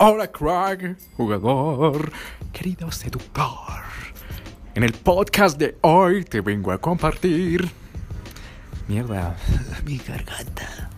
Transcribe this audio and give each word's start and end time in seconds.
Hola 0.00 0.30
Craig, 0.30 0.96
jugador, 1.16 2.12
querido 2.52 2.92
seductor. 2.92 3.82
En 4.76 4.84
el 4.84 4.92
podcast 4.92 5.58
de 5.58 5.76
hoy 5.80 6.22
te 6.22 6.40
vengo 6.40 6.70
a 6.70 6.78
compartir... 6.78 7.68
Mierda, 8.86 9.36
mi 9.84 9.98
garganta. 9.98 10.88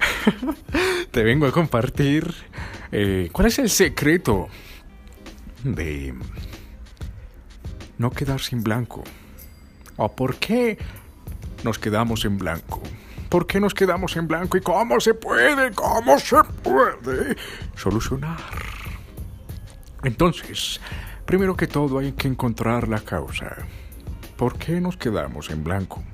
te 1.10 1.24
vengo 1.24 1.46
a 1.46 1.50
compartir 1.50 2.32
eh, 2.92 3.30
cuál 3.32 3.48
es 3.48 3.58
el 3.58 3.68
secreto 3.68 4.46
de 5.64 6.14
no 7.98 8.12
quedarse 8.12 8.54
en 8.54 8.62
blanco. 8.62 9.02
¿O 9.96 10.14
por 10.14 10.36
qué 10.36 10.78
nos 11.64 11.80
quedamos 11.80 12.24
en 12.24 12.38
blanco? 12.38 12.80
¿Por 13.34 13.48
qué 13.48 13.58
nos 13.58 13.74
quedamos 13.74 14.16
en 14.16 14.28
blanco? 14.28 14.56
¿Y 14.56 14.60
cómo 14.60 15.00
se 15.00 15.12
puede? 15.12 15.72
¿Cómo 15.72 16.20
se 16.20 16.36
puede 16.62 17.36
solucionar? 17.74 18.38
Entonces, 20.04 20.80
primero 21.26 21.56
que 21.56 21.66
todo 21.66 21.98
hay 21.98 22.12
que 22.12 22.28
encontrar 22.28 22.86
la 22.86 23.00
causa. 23.00 23.56
¿Por 24.36 24.56
qué 24.56 24.80
nos 24.80 24.96
quedamos 24.96 25.50
en 25.50 25.64
blanco? 25.64 26.04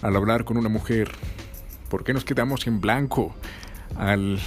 Al 0.00 0.14
hablar 0.14 0.44
con 0.44 0.56
una 0.58 0.68
mujer, 0.68 1.10
¿por 1.88 2.04
qué 2.04 2.14
nos 2.14 2.24
quedamos 2.24 2.68
en 2.68 2.80
blanco? 2.80 3.34
Al, 3.96 4.38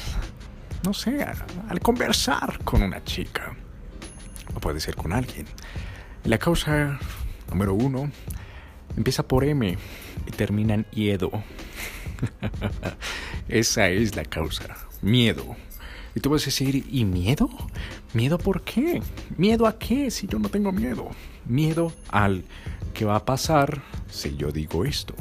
no 0.86 0.94
sé, 0.94 1.26
al, 1.68 1.82
conversar 1.82 2.58
con 2.64 2.84
una 2.84 3.04
chica. 3.04 3.54
O 4.56 4.62
puede 4.62 4.80
ser 4.80 4.96
con 4.96 5.12
alguien. 5.12 5.46
La 6.24 6.38
causa 6.38 6.98
número 7.50 7.74
uno 7.74 8.10
empieza 8.96 9.28
por 9.28 9.44
M 9.44 9.78
y 10.26 10.32
termina 10.32 10.76
en 10.76 10.86
Iedo. 10.94 11.44
Esa 13.48 13.90
es 13.90 14.16
la 14.16 14.26
causa. 14.26 14.76
Miedo. 15.02 15.56
Y 16.16 16.22
tú 16.22 16.30
vas 16.30 16.44
a 16.44 16.46
decir, 16.46 16.86
¿y 16.90 17.04
miedo? 17.04 17.50
¿Miedo 18.14 18.38
por 18.38 18.62
qué? 18.62 19.02
¿Miedo 19.38 19.68
a 19.68 19.78
qué 19.78 20.10
si 20.10 20.28
yo 20.28 20.40
no 20.40 20.50
tengo 20.50 20.72
miedo? 20.72 21.10
Miedo 21.46 21.92
al 22.10 22.46
que 22.94 23.04
va 23.04 23.18
a 23.18 23.26
pasar 23.26 23.82
si 24.10 24.36
yo 24.38 24.52
digo 24.52 24.86
esto. 24.86 25.14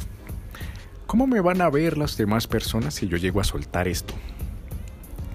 ¿Cómo 1.06 1.26
me 1.26 1.40
van 1.40 1.60
a 1.60 1.68
ver 1.68 1.98
las 1.98 2.16
demás 2.16 2.46
personas 2.46 2.94
si 2.94 3.08
yo 3.08 3.16
llego 3.16 3.40
a 3.40 3.44
soltar 3.44 3.88
esto? 3.88 4.14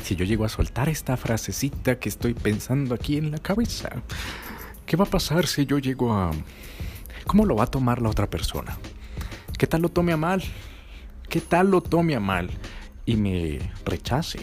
Si 0.04 0.16
yo 0.16 0.26
llego 0.26 0.46
a 0.46 0.50
soltar 0.50 0.88
esta 0.88 1.18
frasecita 1.18 2.00
que 2.00 2.10
estoy 2.10 2.34
pensando 2.34 2.96
aquí 2.96 3.18
en 3.18 3.32
la 3.32 3.40
cabeza. 3.40 3.90
¿Qué 4.86 4.96
va 4.96 5.04
a 5.04 5.10
pasar 5.10 5.46
si 5.46 5.66
yo 5.66 5.78
llego 5.78 6.14
a... 6.14 6.32
¿Cómo 7.28 7.46
lo 7.46 7.56
va 7.56 7.66
a 7.66 7.68
tomar 7.68 8.02
la 8.02 8.10
otra 8.10 8.30
persona? 8.30 8.78
¿Qué 9.58 9.68
tal 9.68 9.82
lo 9.82 9.90
tome 9.90 10.14
a 10.14 10.18
mal? 10.18 10.42
¿Qué 11.30 11.42
tal 11.42 11.70
lo 11.70 11.82
tome 11.82 12.16
a 12.16 12.20
mal 12.20 12.50
y 13.06 13.16
me 13.16 13.60
rechace? 13.86 14.40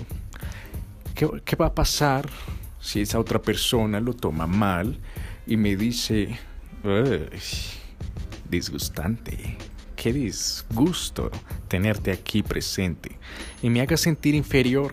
¿Qué, 1.17 1.57
va 1.57 1.67
a 1.67 1.75
pasar 1.75 2.29
si 2.81 3.01
esa 3.01 3.19
otra 3.19 3.43
persona 3.43 3.99
lo 3.99 4.13
toma 4.13 4.47
mal 4.47 4.97
y 5.49 5.57
me 5.57 5.75
dice, 5.75 6.39
disgustante, 8.49 9.59
qué 9.97 10.13
disgusto 10.13 11.33
tenerte 11.67 12.13
aquí 12.13 12.45
presente 12.45 13.19
y 13.63 13.69
me 13.69 13.81
haga 13.81 13.97
sentir 13.97 14.37
inferior 14.37 14.93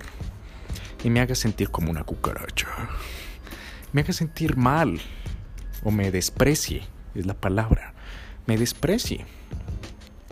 y 1.03 1.11
me 1.11 1.19
haga 1.19 1.35
sentir 1.35 1.69
como 1.69 1.91
una 1.91 2.03
cucaracha, 2.03 2.69
me 3.91 4.01
haga 4.01 4.13
sentir 4.13 4.57
mal 4.57 4.99
o 5.83 5.91
me 5.91 6.09
desprecie, 6.09 6.81
es 7.13 7.27
la 7.27 7.35
palabra, 7.35 7.93
me 8.47 8.57
desprecie. 8.57 9.27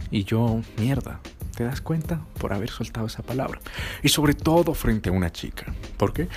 Y 0.09 0.25
yo, 0.25 0.61
mierda, 0.77 1.21
¿Te 1.55 1.63
das 1.63 1.81
cuenta? 1.81 2.21
Por 2.39 2.53
haber 2.53 2.69
soltado 2.69 3.07
esa 3.07 3.23
palabra. 3.23 3.59
Y 4.03 4.09
sobre 4.09 4.33
todo 4.33 4.73
frente 4.73 5.09
a 5.09 5.11
una 5.11 5.31
chica. 5.31 5.73
¿Por 5.97 6.13
qué? 6.13 6.27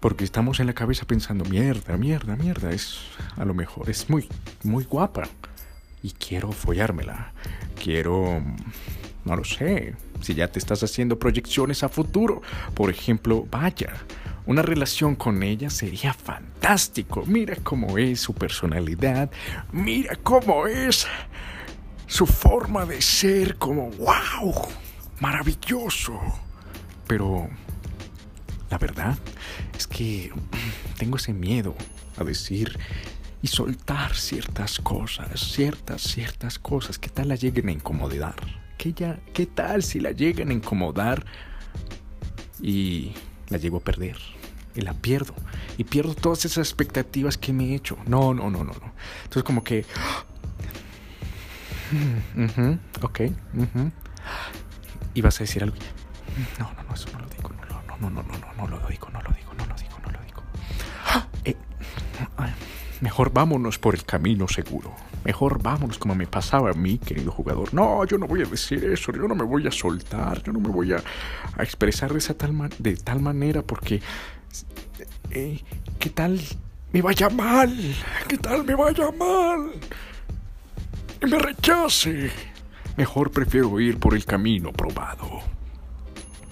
Porque 0.00 0.24
estamos 0.24 0.60
en 0.60 0.66
la 0.66 0.72
cabeza 0.72 1.06
pensando, 1.06 1.44
mierda, 1.44 1.96
mierda, 1.96 2.36
mierda, 2.36 2.70
es 2.70 3.00
a 3.36 3.44
lo 3.44 3.54
mejor 3.54 3.90
es 3.90 4.08
muy, 4.08 4.28
muy 4.62 4.84
guapa. 4.84 5.28
Y 6.02 6.12
quiero 6.12 6.52
follármela. 6.52 7.32
Quiero, 7.82 8.42
no 9.24 9.36
lo 9.36 9.44
sé, 9.44 9.94
si 10.22 10.34
ya 10.34 10.48
te 10.48 10.58
estás 10.58 10.82
haciendo 10.82 11.18
proyecciones 11.18 11.82
a 11.82 11.88
futuro. 11.88 12.40
Por 12.74 12.90
ejemplo, 12.90 13.46
vaya, 13.50 13.92
una 14.46 14.62
relación 14.62 15.16
con 15.16 15.42
ella 15.42 15.68
sería 15.70 16.14
fantástico. 16.14 17.24
Mira 17.26 17.56
cómo 17.62 17.98
es 17.98 18.20
su 18.20 18.34
personalidad. 18.34 19.30
Mira 19.72 20.16
cómo 20.16 20.66
es 20.66 21.06
su 22.10 22.26
forma 22.26 22.84
de 22.86 23.00
ser 23.00 23.56
como, 23.56 23.88
wow, 23.92 24.52
maravilloso. 25.20 26.20
Pero 27.06 27.48
la 28.68 28.78
verdad 28.78 29.16
es 29.78 29.86
que 29.86 30.32
tengo 30.98 31.16
ese 31.16 31.32
miedo 31.32 31.76
a 32.18 32.24
decir 32.24 32.76
y 33.42 33.46
soltar 33.46 34.16
ciertas 34.16 34.80
cosas, 34.80 35.40
ciertas, 35.52 36.02
ciertas 36.02 36.58
cosas. 36.58 36.98
¿Qué 36.98 37.08
tal 37.08 37.28
la 37.28 37.36
lleguen 37.36 37.68
a 37.68 37.72
incomodar? 37.72 38.34
¿Qué, 38.76 38.92
ya, 38.92 39.20
¿Qué 39.32 39.46
tal 39.46 39.84
si 39.84 40.00
la 40.00 40.10
lleguen 40.10 40.50
a 40.50 40.52
incomodar 40.52 41.24
y 42.60 43.12
la 43.48 43.58
llego 43.58 43.76
a 43.76 43.80
perder? 43.80 44.16
Y 44.74 44.80
la 44.80 44.94
pierdo. 44.94 45.34
Y 45.78 45.84
pierdo 45.84 46.16
todas 46.16 46.44
esas 46.44 46.66
expectativas 46.66 47.38
que 47.38 47.52
me 47.52 47.66
he 47.66 47.74
hecho. 47.76 47.96
No, 48.06 48.34
no, 48.34 48.50
no, 48.50 48.64
no, 48.64 48.72
no. 48.72 48.92
Entonces 49.22 49.44
como 49.44 49.62
que 49.62 49.84
ok. 53.02 53.20
¿Y 55.14 55.26
a 55.26 55.28
decir 55.28 55.62
algo? 55.62 55.76
No, 56.58 56.70
no, 56.74 56.82
no, 56.84 56.94
eso 56.94 57.08
no 57.12 57.20
lo 57.20 57.28
digo. 57.28 57.50
No, 57.68 57.82
no, 57.98 58.10
no, 58.10 58.22
no, 58.22 58.22
no, 58.22 58.38
no, 58.38 58.68
no 58.68 58.78
lo 58.78 58.88
digo, 58.88 59.08
no 59.10 59.20
lo 59.20 59.30
digo, 59.32 59.52
no 59.54 59.66
lo 59.66 59.74
digo, 59.74 59.98
no 60.04 60.10
lo 60.10 60.18
digo. 60.24 60.42
Eh, 61.44 61.56
mejor 63.00 63.32
vámonos 63.32 63.78
por 63.78 63.94
el 63.94 64.04
camino 64.04 64.46
seguro. 64.48 64.94
Mejor 65.24 65.62
vámonos 65.62 65.98
como 65.98 66.14
me 66.14 66.26
pasaba 66.26 66.70
a 66.70 66.74
mí, 66.74 66.98
querido 66.98 67.30
jugador. 67.30 67.74
No, 67.74 68.04
yo 68.06 68.16
no 68.16 68.26
voy 68.26 68.42
a 68.42 68.46
decir 68.46 68.84
eso, 68.84 69.12
yo 69.12 69.28
no 69.28 69.34
me 69.34 69.44
voy 69.44 69.66
a 69.66 69.70
soltar, 69.70 70.42
yo 70.42 70.52
no 70.52 70.60
me 70.60 70.68
voy 70.68 70.92
a, 70.92 71.02
expresar 71.58 72.12
de, 72.12 72.20
tal, 72.34 72.70
de 72.78 72.96
tal 72.96 73.20
manera 73.20 73.62
porque... 73.62 74.00
Eh, 75.30 75.60
¿Qué 75.98 76.10
tal 76.10 76.40
me 76.92 77.02
vaya 77.02 77.28
mal? 77.28 77.76
¿Qué 78.26 78.38
tal 78.38 78.64
me 78.64 78.74
vaya 78.74 79.10
mal? 79.12 79.72
Y 81.22 81.26
me 81.26 81.38
rechace. 81.38 82.30
Mejor 82.96 83.30
prefiero 83.30 83.78
ir 83.80 83.98
por 83.98 84.14
el 84.14 84.24
camino 84.24 84.72
probado. 84.72 85.40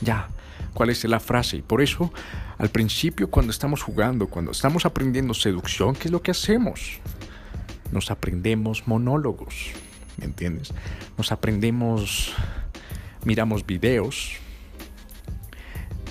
Ya, 0.01 0.29
¿cuál 0.75 0.91
es 0.91 1.05
la 1.05 1.21
frase? 1.21 1.59
Y 1.59 1.62
por 1.62 1.83
eso, 1.83 2.12
al 2.59 2.71
principio 2.71 3.31
cuando 3.31 3.51
estamos 3.51 3.83
jugando, 3.83 4.29
cuando 4.29 4.53
estamos 4.53 4.87
aprendiendo 4.87 5.34
seducción, 5.34 5.95
¿qué 5.95 6.09
es 6.09 6.12
lo 6.12 6.23
que 6.23 6.31
hacemos? 6.31 7.01
Nos 7.91 8.11
aprendemos 8.11 8.87
monólogos, 8.87 9.73
¿me 10.19 10.27
entiendes? 10.27 10.73
Nos 11.17 11.33
aprendemos, 11.33 12.35
miramos 13.25 13.67
videos, 13.67 14.37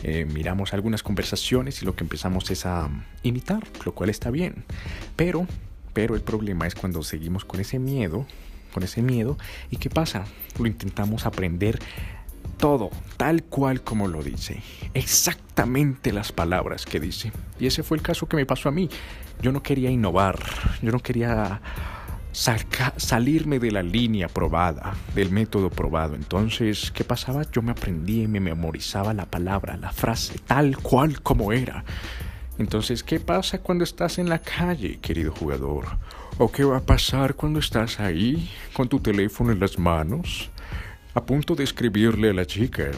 eh, 0.03 0.25
miramos 0.25 0.73
algunas 0.73 1.03
conversaciones 1.03 1.81
y 1.81 1.85
lo 1.85 1.95
que 1.95 2.03
empezamos 2.03 2.51
es 2.51 2.65
a 2.65 2.89
imitar, 3.23 3.63
lo 3.85 3.93
cual 3.93 4.09
está 4.09 4.31
bien. 4.31 4.65
Pero, 5.15 5.47
pero 5.93 6.15
el 6.15 6.21
problema 6.21 6.67
es 6.67 6.75
cuando 6.75 7.03
seguimos 7.03 7.45
con 7.45 7.59
ese 7.59 7.79
miedo 7.79 8.25
con 8.77 8.83
ese 8.83 9.01
miedo. 9.01 9.39
¿Y 9.71 9.77
qué 9.77 9.89
pasa? 9.89 10.25
Lo 10.59 10.67
intentamos 10.67 11.25
aprender 11.25 11.79
todo, 12.59 12.91
tal 13.17 13.41
cual 13.41 13.81
como 13.81 14.07
lo 14.07 14.21
dice. 14.21 14.61
Exactamente 14.93 16.13
las 16.13 16.31
palabras 16.31 16.85
que 16.85 16.99
dice. 16.99 17.31
Y 17.59 17.65
ese 17.65 17.81
fue 17.81 17.97
el 17.97 18.03
caso 18.03 18.27
que 18.27 18.35
me 18.35 18.45
pasó 18.45 18.69
a 18.69 18.71
mí. 18.71 18.87
Yo 19.41 19.51
no 19.51 19.63
quería 19.63 19.89
innovar, 19.89 20.37
yo 20.83 20.91
no 20.91 20.99
quería 20.99 21.59
salirme 22.31 23.57
de 23.57 23.71
la 23.71 23.81
línea 23.81 24.27
probada, 24.27 24.93
del 25.15 25.31
método 25.31 25.71
probado. 25.71 26.13
Entonces, 26.13 26.91
¿qué 26.91 27.03
pasaba? 27.03 27.41
Yo 27.51 27.63
me 27.63 27.71
aprendí 27.71 28.21
y 28.21 28.27
me 28.27 28.39
memorizaba 28.39 29.11
la 29.15 29.25
palabra, 29.25 29.75
la 29.77 29.91
frase, 29.91 30.37
tal 30.45 30.77
cual 30.77 31.23
como 31.23 31.51
era. 31.51 31.83
Entonces, 32.59 33.01
¿qué 33.01 33.19
pasa 33.19 33.57
cuando 33.57 33.83
estás 33.83 34.19
en 34.19 34.29
la 34.29 34.37
calle, 34.37 34.99
querido 34.99 35.31
jugador? 35.31 35.97
¿O 36.39 36.51
qué 36.51 36.63
va 36.63 36.77
a 36.77 36.81
pasar 36.81 37.33
cuando 37.33 37.57
estás 37.57 37.99
ahí, 37.99 38.51
con 38.73 38.87
tu 38.87 38.99
teléfono 38.99 39.51
en 39.51 39.59
las 39.59 39.79
manos, 39.79 40.51
a 41.15 41.25
punto 41.25 41.55
de 41.55 41.63
escribirle 41.63 42.29
a 42.29 42.33
la 42.33 42.45
chica? 42.45 42.91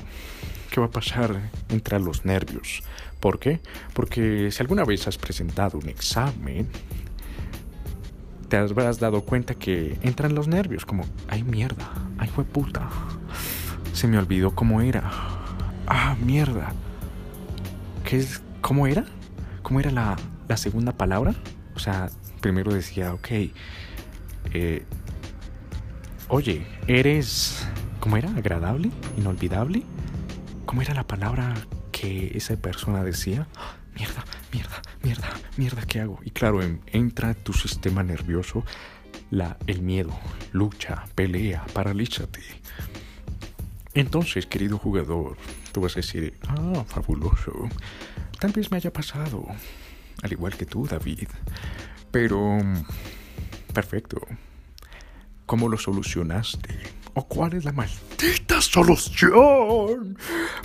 ¿Qué 0.69 0.81
va 0.81 0.87
a 0.87 0.91
pasar? 0.91 1.39
entre 1.69 1.99
los 2.01 2.25
nervios. 2.25 2.83
¿Por 3.21 3.39
qué? 3.39 3.61
Porque 3.93 4.51
si 4.51 4.61
alguna 4.61 4.83
vez 4.83 5.07
has 5.07 5.17
presentado 5.17 5.77
un 5.77 5.87
examen, 5.87 6.67
te 8.49 8.57
habrás 8.57 8.99
dado 8.99 9.21
cuenta 9.21 9.55
que 9.55 9.97
entran 10.01 10.35
los 10.35 10.49
nervios, 10.49 10.85
como, 10.85 11.05
ay 11.29 11.43
mierda, 11.43 11.89
ay 12.17 12.27
fue 12.27 12.43
puta, 12.43 12.89
se 13.93 14.07
me 14.07 14.17
olvidó 14.17 14.53
cómo 14.53 14.81
era. 14.81 15.09
Ah, 15.87 16.17
mierda. 16.21 16.73
¿Qué 18.03 18.17
es? 18.17 18.41
¿Cómo 18.59 18.85
era? 18.85 19.05
¿Cómo 19.61 19.79
era 19.79 19.91
la, 19.91 20.17
la 20.47 20.57
segunda 20.57 20.91
palabra? 20.91 21.33
O 21.75 21.79
sea, 21.79 22.09
primero 22.39 22.73
decía, 22.73 23.13
ok, 23.13 23.27
eh, 24.53 24.85
oye, 26.27 26.65
eres, 26.87 27.67
¿cómo 27.99 28.17
era? 28.17 28.29
¿Agradable? 28.31 28.91
¿Inolvidable? 29.17 29.83
¿Cómo 30.65 30.81
era 30.81 30.93
la 30.93 31.07
palabra 31.07 31.53
que 31.91 32.31
esa 32.35 32.55
persona 32.57 33.03
decía, 33.03 33.47
mierda, 33.95 34.23
mierda, 34.53 34.81
mierda, 35.03 35.29
mierda, 35.57 35.81
¿qué 35.83 35.99
hago? 35.99 36.19
Y 36.23 36.31
claro, 36.31 36.61
entra 36.87 37.33
tu 37.33 37.53
sistema 37.53 38.03
nervioso 38.03 38.63
la, 39.31 39.57
el 39.67 39.81
miedo, 39.81 40.17
lucha, 40.51 41.05
pelea, 41.15 41.65
paralízate. 41.73 42.41
Entonces, 43.93 44.45
querido 44.45 44.77
jugador, 44.77 45.37
tú 45.71 45.81
vas 45.81 45.93
a 45.93 45.95
decir, 45.97 46.37
ah, 46.47 46.83
fabuloso. 46.87 47.67
Tal 48.39 48.51
vez 48.51 48.71
me 48.71 48.77
haya 48.77 48.93
pasado, 48.93 49.45
al 50.21 50.31
igual 50.31 50.55
que 50.55 50.65
tú, 50.65 50.85
David. 50.85 51.27
Pero, 52.11 52.59
perfecto. 53.73 54.19
¿Cómo 55.45 55.67
lo 55.67 55.77
solucionaste? 55.77 56.77
¿O 57.15 57.27
cuál 57.27 57.53
es 57.53 57.65
la 57.65 57.71
maldita 57.71 58.61
solución? 58.61 60.17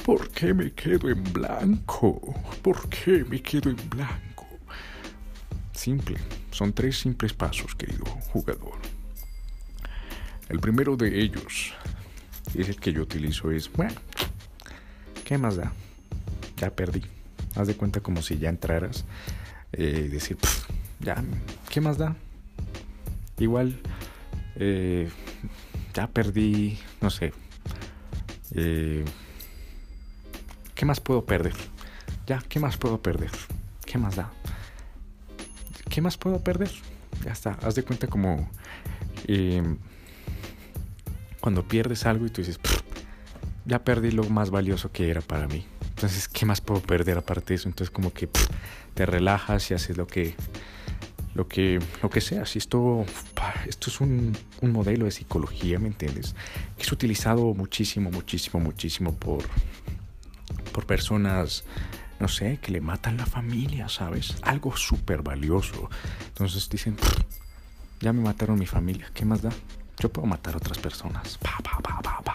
¿Por 0.04 0.28
qué 0.30 0.52
me 0.52 0.72
quedo 0.72 1.08
en 1.08 1.24
blanco? 1.32 2.20
¿Por 2.62 2.88
qué 2.88 3.24
me 3.24 3.40
quedo 3.40 3.70
en 3.70 3.90
blanco? 3.90 4.46
Simple. 5.72 6.18
Son 6.50 6.72
tres 6.72 6.98
simples 6.98 7.32
pasos, 7.32 7.74
querido 7.74 8.04
jugador. 8.04 8.78
El 10.48 10.60
primero 10.60 10.96
de 10.96 11.20
ellos 11.20 11.74
es 12.54 12.68
el 12.68 12.78
que 12.78 12.92
yo 12.92 13.02
utilizo 13.02 13.50
es, 13.50 13.72
bueno, 13.72 13.94
¿qué 15.24 15.38
más 15.38 15.56
da? 15.56 15.72
Ya 16.58 16.70
perdí. 16.70 17.02
Haz 17.56 17.66
de 17.66 17.74
cuenta 17.74 18.00
como 18.00 18.22
si 18.22 18.38
ya 18.38 18.50
entraras. 18.50 19.04
Eh, 19.72 20.08
decir, 20.12 20.36
ya, 21.04 21.22
¿qué 21.68 21.80
más 21.80 21.98
da? 21.98 22.16
Igual, 23.38 23.78
eh, 24.56 25.10
ya 25.92 26.06
perdí, 26.08 26.78
no 27.00 27.10
sé. 27.10 27.32
Eh, 28.52 29.04
¿Qué 30.74 30.86
más 30.86 31.00
puedo 31.00 31.24
perder? 31.24 31.54
Ya, 32.26 32.42
¿qué 32.48 32.58
más 32.58 32.76
puedo 32.76 33.00
perder? 33.02 33.30
¿Qué 33.84 33.98
más 33.98 34.16
da? 34.16 34.30
¿Qué 35.90 36.00
más 36.00 36.16
puedo 36.16 36.40
perder? 36.40 36.70
Ya 37.24 37.32
está, 37.32 37.52
haz 37.62 37.74
de 37.74 37.84
cuenta 37.84 38.06
como 38.06 38.48
eh, 39.26 39.62
cuando 41.40 41.66
pierdes 41.68 42.06
algo 42.06 42.26
y 42.26 42.30
tú 42.30 42.40
dices, 42.40 42.58
ya 43.66 43.84
perdí 43.84 44.10
lo 44.10 44.24
más 44.24 44.50
valioso 44.50 44.90
que 44.90 45.10
era 45.10 45.20
para 45.20 45.46
mí. 45.46 45.66
Entonces, 45.90 46.28
¿qué 46.28 46.46
más 46.46 46.60
puedo 46.60 46.80
perder 46.80 47.18
aparte 47.18 47.48
de 47.48 47.54
eso? 47.56 47.68
Entonces, 47.68 47.90
como 47.90 48.12
que 48.12 48.28
te 48.94 49.06
relajas 49.06 49.70
y 49.70 49.74
haces 49.74 49.96
lo 49.96 50.06
que, 50.06 50.34
lo 51.34 51.48
que, 51.48 51.80
lo 52.02 52.10
que 52.10 52.20
sea. 52.20 52.46
Si 52.46 52.58
esto, 52.58 53.04
esto 53.66 53.90
es 53.90 54.00
un, 54.00 54.36
un, 54.60 54.72
modelo 54.72 55.04
de 55.04 55.10
psicología, 55.10 55.78
¿me 55.78 55.88
entiendes? 55.88 56.34
Que 56.76 56.82
es 56.82 56.92
utilizado 56.92 57.54
muchísimo, 57.54 58.10
muchísimo, 58.10 58.60
muchísimo 58.60 59.14
por, 59.14 59.44
por 60.72 60.86
personas 60.86 61.64
no 62.20 62.28
sé, 62.28 62.58
que 62.62 62.72
le 62.72 62.80
matan 62.80 63.16
la 63.16 63.26
familia, 63.26 63.88
¿sabes? 63.88 64.36
Algo 64.42 64.76
súper 64.76 65.22
valioso. 65.22 65.90
Entonces 66.28 66.68
dicen, 66.68 66.96
ya 68.00 68.12
me 68.12 68.22
mataron 68.22 68.58
mi 68.58 68.66
familia, 68.66 69.10
¿qué 69.12 69.24
más 69.24 69.42
da? 69.42 69.50
Yo 69.98 70.08
puedo 70.08 70.26
matar 70.26 70.54
a 70.54 70.56
otras 70.58 70.78
personas. 70.78 71.38
Pa, 71.38 71.58
pa, 71.62 71.78
pa, 71.82 72.00
pa, 72.02 72.22
pa. 72.22 72.34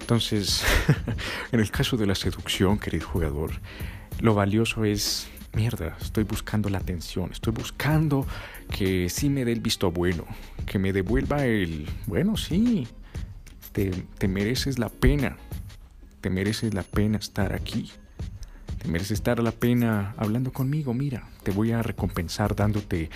Entonces, 0.00 0.64
en 1.52 1.60
el 1.60 1.70
caso 1.70 1.96
de 1.96 2.06
la 2.06 2.14
seducción, 2.14 2.78
querido 2.78 3.08
jugador, 3.08 3.52
lo 4.20 4.34
valioso 4.34 4.84
es, 4.84 5.28
mierda, 5.54 5.96
estoy 6.00 6.24
buscando 6.24 6.68
la 6.68 6.78
atención, 6.78 7.30
estoy 7.32 7.52
buscando 7.52 8.26
que 8.70 9.08
sí 9.08 9.30
me 9.30 9.44
dé 9.44 9.52
el 9.52 9.60
visto 9.60 9.90
bueno, 9.90 10.24
que 10.66 10.78
me 10.78 10.92
devuelva 10.92 11.44
el, 11.46 11.86
bueno, 12.06 12.36
sí, 12.36 12.86
te, 13.72 13.90
te 14.18 14.28
mereces 14.28 14.78
la 14.78 14.88
pena, 14.88 15.36
te 16.20 16.30
mereces 16.30 16.74
la 16.74 16.82
pena 16.82 17.18
estar 17.18 17.52
aquí 17.52 17.90
merece 18.88 19.14
estar 19.14 19.42
la 19.42 19.52
pena 19.52 20.14
hablando 20.16 20.52
conmigo, 20.52 20.94
mira, 20.94 21.28
te 21.42 21.50
voy 21.50 21.72
a 21.72 21.82
recompensar 21.82 22.54
dándote 22.54 23.10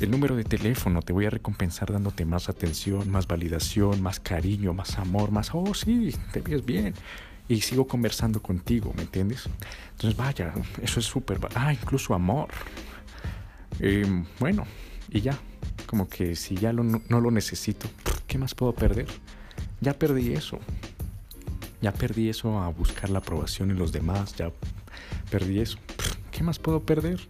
el 0.00 0.10
número 0.10 0.36
de 0.36 0.44
teléfono, 0.44 1.02
te 1.02 1.12
voy 1.12 1.26
a 1.26 1.30
recompensar 1.30 1.92
dándote 1.92 2.24
más 2.24 2.48
atención, 2.48 3.10
más 3.10 3.26
validación, 3.26 4.02
más 4.02 4.20
cariño, 4.20 4.72
más 4.72 4.98
amor, 4.98 5.30
más, 5.30 5.50
oh 5.52 5.74
sí, 5.74 6.14
te 6.32 6.40
ves 6.40 6.64
bien. 6.64 6.94
Y 7.48 7.60
sigo 7.60 7.86
conversando 7.86 8.40
contigo, 8.40 8.92
¿me 8.96 9.02
entiendes? 9.02 9.48
Entonces, 9.92 10.16
vaya, 10.16 10.54
eso 10.82 11.00
es 11.00 11.06
súper... 11.06 11.38
Ah, 11.54 11.72
incluso 11.72 12.14
amor. 12.14 12.48
Em, 13.80 14.24
bueno, 14.38 14.64
y 15.10 15.20
ya, 15.20 15.38
como 15.86 16.08
que 16.08 16.36
si 16.36 16.56
ya 16.56 16.72
no 16.72 17.20
lo 17.20 17.30
necesito, 17.30 17.88
¿qué 18.26 18.38
más 18.38 18.54
puedo 18.54 18.74
perder? 18.74 19.06
Ya 19.80 19.92
perdí 19.92 20.32
eso. 20.32 20.58
Ya 21.82 21.92
perdí 21.92 22.30
eso 22.30 22.58
a 22.58 22.68
buscar 22.68 23.10
la 23.10 23.18
aprobación 23.18 23.70
en 23.70 23.78
los 23.78 23.92
demás, 23.92 24.34
ya 24.36 24.50
perdí 25.30 25.60
eso. 25.60 25.78
¿Qué 26.30 26.42
más 26.42 26.58
puedo 26.58 26.80
perder? 26.80 27.20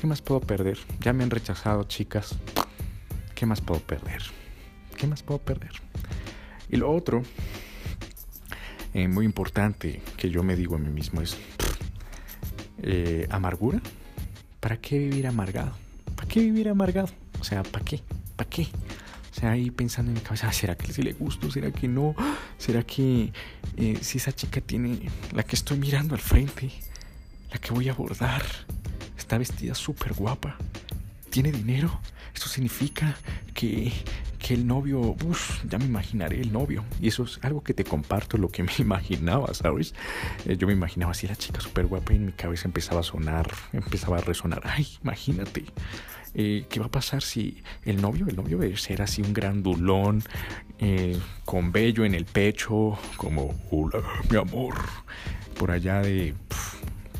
¿Qué 0.00 0.06
más 0.06 0.22
puedo 0.22 0.40
perder? 0.40 0.78
Ya 1.00 1.12
me 1.12 1.22
han 1.22 1.30
rechazado, 1.30 1.84
chicas. 1.84 2.34
¿Qué 3.34 3.44
más 3.44 3.60
puedo 3.60 3.80
perder? 3.80 4.22
¿Qué 4.96 5.06
más 5.06 5.22
puedo 5.22 5.38
perder? 5.40 5.72
Y 6.70 6.76
lo 6.76 6.90
otro, 6.90 7.22
eh, 8.94 9.08
muy 9.08 9.26
importante 9.26 10.00
que 10.16 10.30
yo 10.30 10.42
me 10.42 10.56
digo 10.56 10.76
a 10.76 10.78
mí 10.78 10.88
mismo 10.88 11.20
es, 11.20 11.36
eh, 12.82 13.26
¿amargura? 13.30 13.80
¿Para 14.60 14.78
qué 14.78 14.98
vivir 14.98 15.26
amargado? 15.26 15.72
¿Para 16.16 16.28
qué 16.28 16.40
vivir 16.40 16.68
amargado? 16.68 17.08
O 17.40 17.44
sea, 17.44 17.62
¿para 17.62 17.84
qué? 17.84 18.00
¿Para 18.36 18.48
qué? 18.48 18.62
O 19.30 19.40
sea, 19.40 19.50
ahí 19.50 19.70
pensando 19.70 20.10
en 20.10 20.14
mi 20.14 20.20
cabeza, 20.20 20.50
¿será 20.52 20.76
que 20.76 20.92
sí 20.92 21.02
le 21.02 21.12
gusto? 21.12 21.50
¿Será 21.50 21.70
que 21.72 21.88
no? 21.88 22.14
¿Será 22.56 22.82
que 22.82 23.32
eh, 23.76 23.98
si 24.00 24.18
esa 24.18 24.32
chica 24.32 24.60
tiene 24.60 25.10
la 25.32 25.42
que 25.42 25.56
estoy 25.56 25.76
mirando 25.78 26.14
al 26.14 26.20
frente? 26.20 26.70
la 27.54 27.60
que 27.60 27.72
voy 27.72 27.88
a 27.88 27.92
abordar 27.92 28.42
está 29.16 29.38
vestida 29.38 29.74
súper 29.76 30.12
guapa, 30.12 30.56
tiene 31.30 31.52
dinero. 31.52 32.00
Esto 32.34 32.48
significa 32.48 33.16
que, 33.54 33.92
que 34.44 34.52
el 34.52 34.66
novio, 34.66 35.16
uff, 35.24 35.64
ya 35.64 35.78
me 35.78 35.86
imaginaré 35.86 36.38
el 36.38 36.52
novio. 36.52 36.84
Y 37.00 37.08
eso 37.08 37.22
es 37.22 37.38
algo 37.40 37.62
que 37.62 37.72
te 37.72 37.82
comparto, 37.82 38.36
lo 38.36 38.50
que 38.50 38.62
me 38.62 38.72
imaginaba, 38.78 39.54
¿sabes? 39.54 39.94
Eh, 40.44 40.58
yo 40.58 40.66
me 40.66 40.74
imaginaba 40.74 41.12
así 41.12 41.26
la 41.26 41.34
chica 41.34 41.62
súper 41.62 41.86
guapa 41.86 42.12
y 42.12 42.16
en 42.16 42.26
mi 42.26 42.32
cabeza 42.32 42.68
empezaba 42.68 43.00
a 43.00 43.02
sonar, 43.02 43.50
empezaba 43.72 44.18
a 44.18 44.20
resonar. 44.20 44.60
Ay, 44.64 44.86
imagínate. 45.02 45.64
Eh, 46.34 46.66
¿Qué 46.68 46.78
va 46.78 46.86
a 46.86 46.90
pasar 46.90 47.22
si 47.22 47.62
el 47.84 48.02
novio, 48.02 48.26
el 48.28 48.36
novio 48.36 48.58
debe 48.58 48.76
ser 48.76 49.00
así 49.00 49.22
un 49.22 49.32
grandulón, 49.32 50.22
eh, 50.78 51.18
con 51.46 51.72
vello 51.72 52.04
en 52.04 52.14
el 52.14 52.26
pecho, 52.26 52.98
como, 53.16 53.54
hola, 53.70 54.02
mi 54.30 54.36
amor, 54.36 54.74
por 55.58 55.70
allá 55.70 56.02
de 56.02 56.34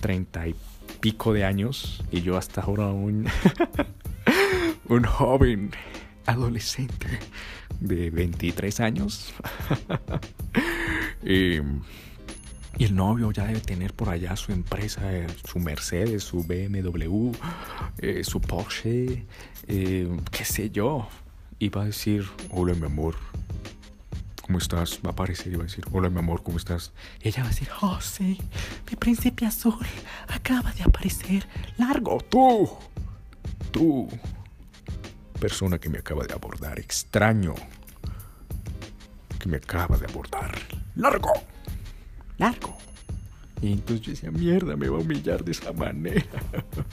treinta 0.00 0.46
y 0.46 0.54
pico 1.00 1.32
de 1.32 1.44
años 1.44 2.04
y 2.10 2.20
yo 2.20 2.36
hasta 2.36 2.60
ahora 2.60 2.88
un, 2.88 3.26
un 4.88 5.04
joven 5.04 5.70
adolescente 6.26 7.06
de 7.80 8.10
23 8.10 8.80
años. 8.80 9.32
y, 11.24 11.58
el 12.76 12.96
novio 12.96 13.30
ya 13.30 13.46
debe 13.46 13.60
tener 13.60 13.94
por 13.94 14.08
allá 14.08 14.34
su 14.34 14.50
empresa, 14.50 15.02
su 15.44 15.60
Mercedes, 15.60 16.24
su 16.24 16.42
BMW, 16.42 17.30
eh, 17.98 18.24
su 18.24 18.40
Porsche, 18.40 19.24
eh, 19.68 20.18
qué 20.32 20.44
sé 20.44 20.70
yo. 20.70 21.08
Y 21.60 21.68
va 21.68 21.82
a 21.82 21.84
decir, 21.84 22.26
hola 22.50 22.74
mi 22.74 22.86
amor, 22.86 23.14
¿cómo 24.42 24.58
estás? 24.58 24.98
Va 25.04 25.10
a 25.10 25.12
aparecer 25.12 25.52
y 25.52 25.56
va 25.56 25.62
a 25.62 25.66
decir, 25.66 25.84
hola 25.92 26.10
mi 26.10 26.18
amor, 26.18 26.42
¿cómo 26.42 26.58
estás? 26.58 26.92
Y 27.22 27.28
ella 27.28 27.42
va 27.42 27.48
a 27.48 27.50
decir, 27.50 27.68
oh 27.80 28.00
sí, 28.00 28.38
mi 28.90 28.96
príncipe 28.96 29.46
azul 29.46 29.78
acaba 30.26 30.72
de 30.72 30.82
aparecer. 30.82 31.46
Largo, 31.78 32.18
tú, 32.28 32.68
tú, 33.70 34.08
persona 35.44 35.78
que 35.78 35.90
me 35.90 35.98
acaba 35.98 36.24
de 36.24 36.32
abordar, 36.32 36.78
extraño, 36.78 37.54
que 39.38 39.46
me 39.46 39.58
acaba 39.58 39.98
de 39.98 40.06
abordar. 40.06 40.58
Largo, 40.96 41.34
largo. 42.38 42.78
Y 43.60 43.72
entonces 43.72 44.06
yo 44.06 44.12
decía, 44.12 44.30
mierda, 44.30 44.74
me 44.74 44.88
va 44.88 44.96
a 44.96 45.00
humillar 45.02 45.44
de 45.44 45.52
esa 45.52 45.70
manera. 45.74 46.24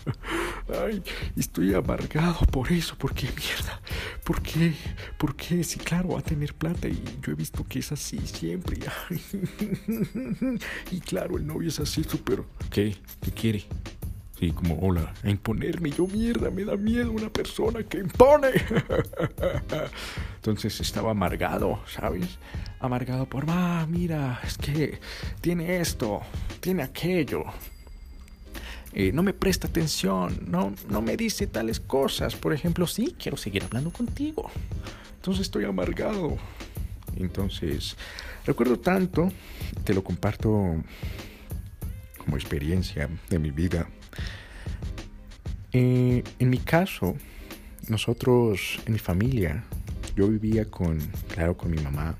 Ay, 0.85 1.01
estoy 1.37 1.73
amargado 1.73 2.39
por 2.47 2.69
eso, 2.73 2.97
¿por 2.97 3.13
qué 3.13 3.27
mierda? 3.27 3.79
¿Por 4.25 4.41
qué? 4.41 4.73
¿Por 5.17 5.33
qué? 5.37 5.63
Sí, 5.63 5.79
claro, 5.79 6.09
va 6.09 6.19
a 6.19 6.21
tener 6.21 6.53
plata 6.53 6.89
y 6.89 7.01
yo 7.21 7.31
he 7.31 7.35
visto 7.35 7.63
que 7.63 7.79
es 7.79 7.93
así 7.93 8.19
siempre. 8.25 8.77
Y 10.91 10.99
claro, 10.99 11.37
el 11.37 11.47
novio 11.47 11.69
es 11.69 11.79
así 11.79 12.03
súper... 12.03 12.43
¿Qué? 12.69 12.97
¿Qué 13.21 13.31
quiere? 13.31 13.65
Sí, 14.41 14.51
como, 14.53 14.79
hola, 14.79 15.13
a 15.23 15.29
imponerme. 15.29 15.91
Yo, 15.91 16.07
mierda, 16.07 16.49
me 16.49 16.65
da 16.65 16.75
miedo 16.75 17.11
una 17.11 17.29
persona 17.29 17.83
que 17.83 17.99
impone. 17.99 18.49
Entonces 20.37 20.79
estaba 20.79 21.11
amargado, 21.11 21.79
¿sabes? 21.85 22.39
Amargado 22.79 23.27
por, 23.27 23.45
ah, 23.49 23.85
mira, 23.87 24.41
es 24.43 24.57
que 24.57 24.99
tiene 25.41 25.79
esto, 25.79 26.21
tiene 26.59 26.81
aquello. 26.81 27.43
Eh, 28.93 29.11
no 29.11 29.21
me 29.21 29.33
presta 29.33 29.67
atención, 29.67 30.39
no, 30.47 30.73
no 30.89 31.03
me 31.03 31.15
dice 31.17 31.45
tales 31.45 31.79
cosas. 31.79 32.35
Por 32.35 32.51
ejemplo, 32.51 32.87
sí, 32.87 33.15
quiero 33.19 33.37
seguir 33.37 33.63
hablando 33.63 33.91
contigo. 33.91 34.49
Entonces 35.17 35.43
estoy 35.43 35.65
amargado. 35.65 36.35
Entonces, 37.15 37.95
recuerdo 38.43 38.79
tanto, 38.79 39.31
te 39.83 39.93
lo 39.93 40.03
comparto 40.03 40.49
como 42.17 42.37
experiencia 42.37 43.07
de 43.29 43.37
mi 43.37 43.51
vida. 43.51 43.87
Eh, 45.73 46.23
en 46.39 46.49
mi 46.49 46.57
caso, 46.57 47.15
nosotros, 47.87 48.79
en 48.85 48.93
mi 48.93 48.99
familia, 48.99 49.63
yo 50.15 50.27
vivía 50.27 50.65
con, 50.65 50.99
claro, 51.33 51.55
con 51.55 51.71
mi 51.71 51.81
mamá 51.81 52.17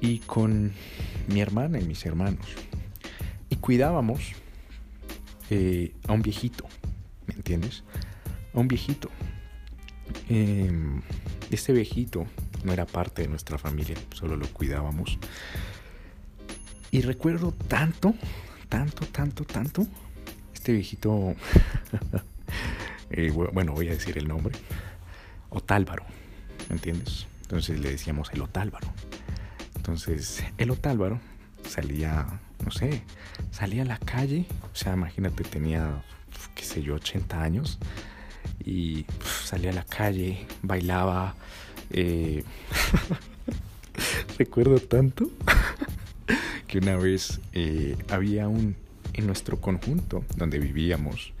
y 0.00 0.18
con 0.20 0.72
mi 1.28 1.40
hermana 1.40 1.78
y 1.78 1.84
mis 1.84 2.04
hermanos. 2.06 2.46
Y 3.50 3.56
cuidábamos 3.56 4.32
eh, 5.50 5.92
a 6.08 6.12
un 6.12 6.22
viejito, 6.22 6.66
¿me 7.26 7.34
entiendes? 7.34 7.84
A 8.54 8.58
un 8.58 8.68
viejito. 8.68 9.10
Em, 10.28 11.02
este 11.50 11.72
viejito 11.72 12.26
no 12.64 12.72
era 12.72 12.86
parte 12.86 13.22
de 13.22 13.28
nuestra 13.28 13.58
familia, 13.58 13.96
solo 14.14 14.36
lo 14.36 14.46
cuidábamos. 14.48 15.18
Y 16.90 17.02
recuerdo 17.02 17.52
tanto, 17.52 18.14
tanto, 18.68 19.06
tanto, 19.06 19.44
tanto, 19.44 19.86
este 20.62 20.74
viejito, 20.74 21.34
eh, 23.10 23.32
bueno, 23.32 23.72
voy 23.72 23.88
a 23.88 23.90
decir 23.90 24.16
el 24.16 24.28
nombre, 24.28 24.54
Otálvaro, 25.50 26.04
¿me 26.68 26.76
entiendes? 26.76 27.26
Entonces 27.40 27.80
le 27.80 27.90
decíamos 27.90 28.30
el 28.32 28.42
Otálvaro. 28.42 28.86
Entonces, 29.74 30.44
el 30.58 30.70
Otálvaro 30.70 31.18
salía, 31.68 32.38
no 32.64 32.70
sé, 32.70 33.02
salía 33.50 33.82
a 33.82 33.86
la 33.86 33.98
calle, 33.98 34.46
o 34.72 34.76
sea, 34.76 34.94
imagínate, 34.94 35.42
tenía, 35.42 36.04
qué 36.54 36.62
sé 36.62 36.80
yo, 36.80 36.94
80 36.94 37.42
años, 37.42 37.80
y 38.64 39.04
salía 39.42 39.70
a 39.70 39.74
la 39.74 39.84
calle, 39.84 40.46
bailaba. 40.62 41.34
Eh, 41.90 42.44
recuerdo 44.38 44.78
tanto 44.78 45.28
que 46.68 46.78
una 46.78 46.96
vez 46.98 47.40
eh, 47.52 47.96
había 48.08 48.46
un, 48.46 48.76
en 49.14 49.26
nuestro 49.26 49.60
conjunto 49.60 50.24
donde 50.36 50.58
vivíamos, 50.58 51.32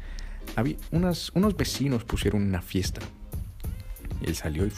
había 0.56 0.76
unas, 0.90 1.30
unos 1.34 1.56
vecinos 1.56 2.04
pusieron 2.04 2.42
una 2.42 2.62
fiesta. 2.62 3.00
Él 4.22 4.34
salió 4.36 4.66
y, 4.66 4.72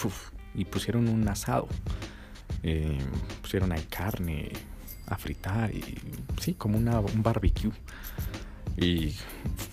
y 0.54 0.64
pusieron 0.64 1.08
un 1.08 1.26
asado. 1.28 1.68
Eh, 2.62 2.98
pusieron 3.42 3.72
ahí 3.72 3.86
carne 3.90 4.50
a 5.06 5.16
fritar 5.16 5.70
y 5.74 5.98
sí, 6.40 6.54
como 6.54 6.78
un 6.78 7.22
barbecue. 7.22 7.72
Y 8.76 9.14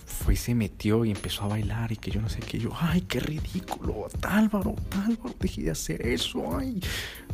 fue 0.06 0.34
y 0.34 0.36
se 0.36 0.54
metió 0.54 1.04
y 1.04 1.10
empezó 1.10 1.44
a 1.44 1.48
bailar 1.48 1.90
y 1.90 1.96
que 1.96 2.10
yo 2.10 2.20
no 2.20 2.28
sé 2.28 2.40
qué. 2.40 2.58
Yo, 2.58 2.70
ay, 2.78 3.02
qué 3.02 3.20
ridículo. 3.20 4.08
Tálvaro, 4.20 4.74
Tálvaro, 4.88 5.34
deje 5.40 5.62
de 5.62 5.70
hacer 5.70 6.06
eso. 6.06 6.56
Ay, 6.56 6.80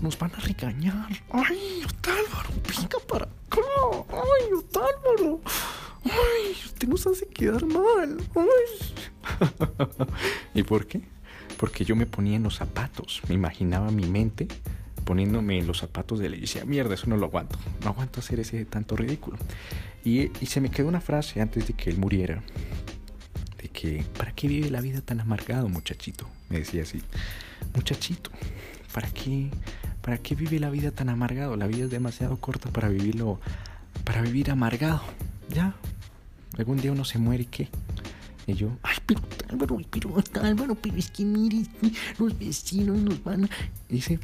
nos 0.01 0.19
van 0.19 0.33
a 0.35 0.39
regañar. 0.39 1.09
Ay, 1.31 1.83
Tálvaro, 2.01 2.51
venga 2.67 2.99
para 3.07 3.25
acá. 3.25 3.61
Ay, 4.11 4.65
Tálvaro. 4.73 5.41
Ay, 6.11 6.53
usted 6.65 6.89
nos 6.89 7.07
hace 7.07 7.27
quedar 7.27 7.65
mal. 7.67 8.19
Ay. 8.35 10.07
¿Y 10.55 10.63
por 10.63 10.87
qué? 10.87 11.03
Porque 11.57 11.85
yo 11.85 11.97
me 11.97 12.07
ponía 12.07 12.37
en 12.37 12.43
los 12.43 12.57
zapatos. 12.57 13.23
Me 13.29 13.35
imaginaba 13.35 13.91
mi 13.91 14.07
mente 14.07 14.49
poniéndome 15.09 15.59
en 15.59 15.67
los 15.67 15.79
zapatos 15.79 16.19
de 16.19 16.27
él 16.27 16.35
y 16.35 16.41
decía, 16.41 16.67
mierda, 16.67 16.93
eso 16.93 17.07
no 17.07 17.17
lo 17.17 17.25
aguanto, 17.25 17.59
no 17.83 17.89
aguanto 17.89 18.21
hacer 18.21 18.41
ese 18.41 18.67
tanto 18.67 18.95
ridículo. 18.95 19.39
Y, 20.05 20.31
y 20.39 20.47
se 20.47 20.61
me 20.61 20.71
quedó 20.71 20.87
una 20.87 21.01
frase 21.01 21.41
antes 21.41 21.67
de 21.67 21.73
que 21.73 21.89
él 21.89 21.97
muriera, 21.97 22.43
de 23.57 23.69
que, 23.69 24.05
¿para 24.19 24.33
qué 24.33 24.49
vive 24.49 24.69
la 24.69 24.83
vida 24.83 25.01
tan 25.01 25.21
amargado, 25.21 25.67
muchachito? 25.71 26.29
Me 26.51 26.59
decía 26.59 26.83
así, 26.83 27.01
muchachito, 27.75 28.31
¿para 28.93 29.09
qué, 29.09 29.51
¿para 30.03 30.19
qué 30.19 30.35
vive 30.35 30.59
la 30.59 30.69
vida 30.69 30.91
tan 30.91 31.09
amargado? 31.09 31.57
La 31.57 31.67
vida 31.67 31.85
es 31.85 31.91
demasiado 31.91 32.37
corta 32.37 32.69
para 32.71 32.91
vivirlo, 32.91 33.41
para 34.05 34.21
vivir 34.21 34.51
amargado, 34.51 35.01
ya. 35.49 35.75
Algún 36.57 36.79
día 36.79 36.93
uno 36.93 37.05
se 37.05 37.19
muere 37.19 37.45
y 37.45 37.47
qué. 37.47 37.69
Y 38.47 38.55
yo, 38.55 38.71
ay, 38.83 38.97
pero 39.05 39.21
Álvaro, 39.51 39.79
pero 39.91 40.15
Álvaro, 40.43 40.75
pero 40.75 40.97
es 40.97 41.11
que 41.11 41.25
mire, 41.25 41.67
los 42.19 42.39
vecinos 42.39 42.97
nos 42.97 43.23
van 43.23 43.45
a... 43.45 43.49
Y 43.91 43.97
dice, 43.97 44.19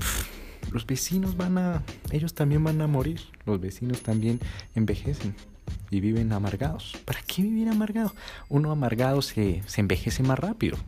los 0.72 0.86
vecinos 0.86 1.36
van 1.36 1.58
a, 1.58 1.82
ellos 2.10 2.34
también 2.34 2.64
van 2.64 2.80
a 2.80 2.86
morir, 2.86 3.20
los 3.44 3.60
vecinos 3.60 4.00
también 4.00 4.40
envejecen 4.74 5.34
y 5.90 6.00
viven 6.00 6.32
amargados. 6.32 6.96
¿Para 7.04 7.20
qué 7.22 7.42
vivir 7.42 7.68
amargado? 7.68 8.14
Uno 8.48 8.70
amargado 8.70 9.20
se, 9.22 9.62
se 9.66 9.80
envejece 9.80 10.22
más 10.22 10.38
rápido 10.38 10.78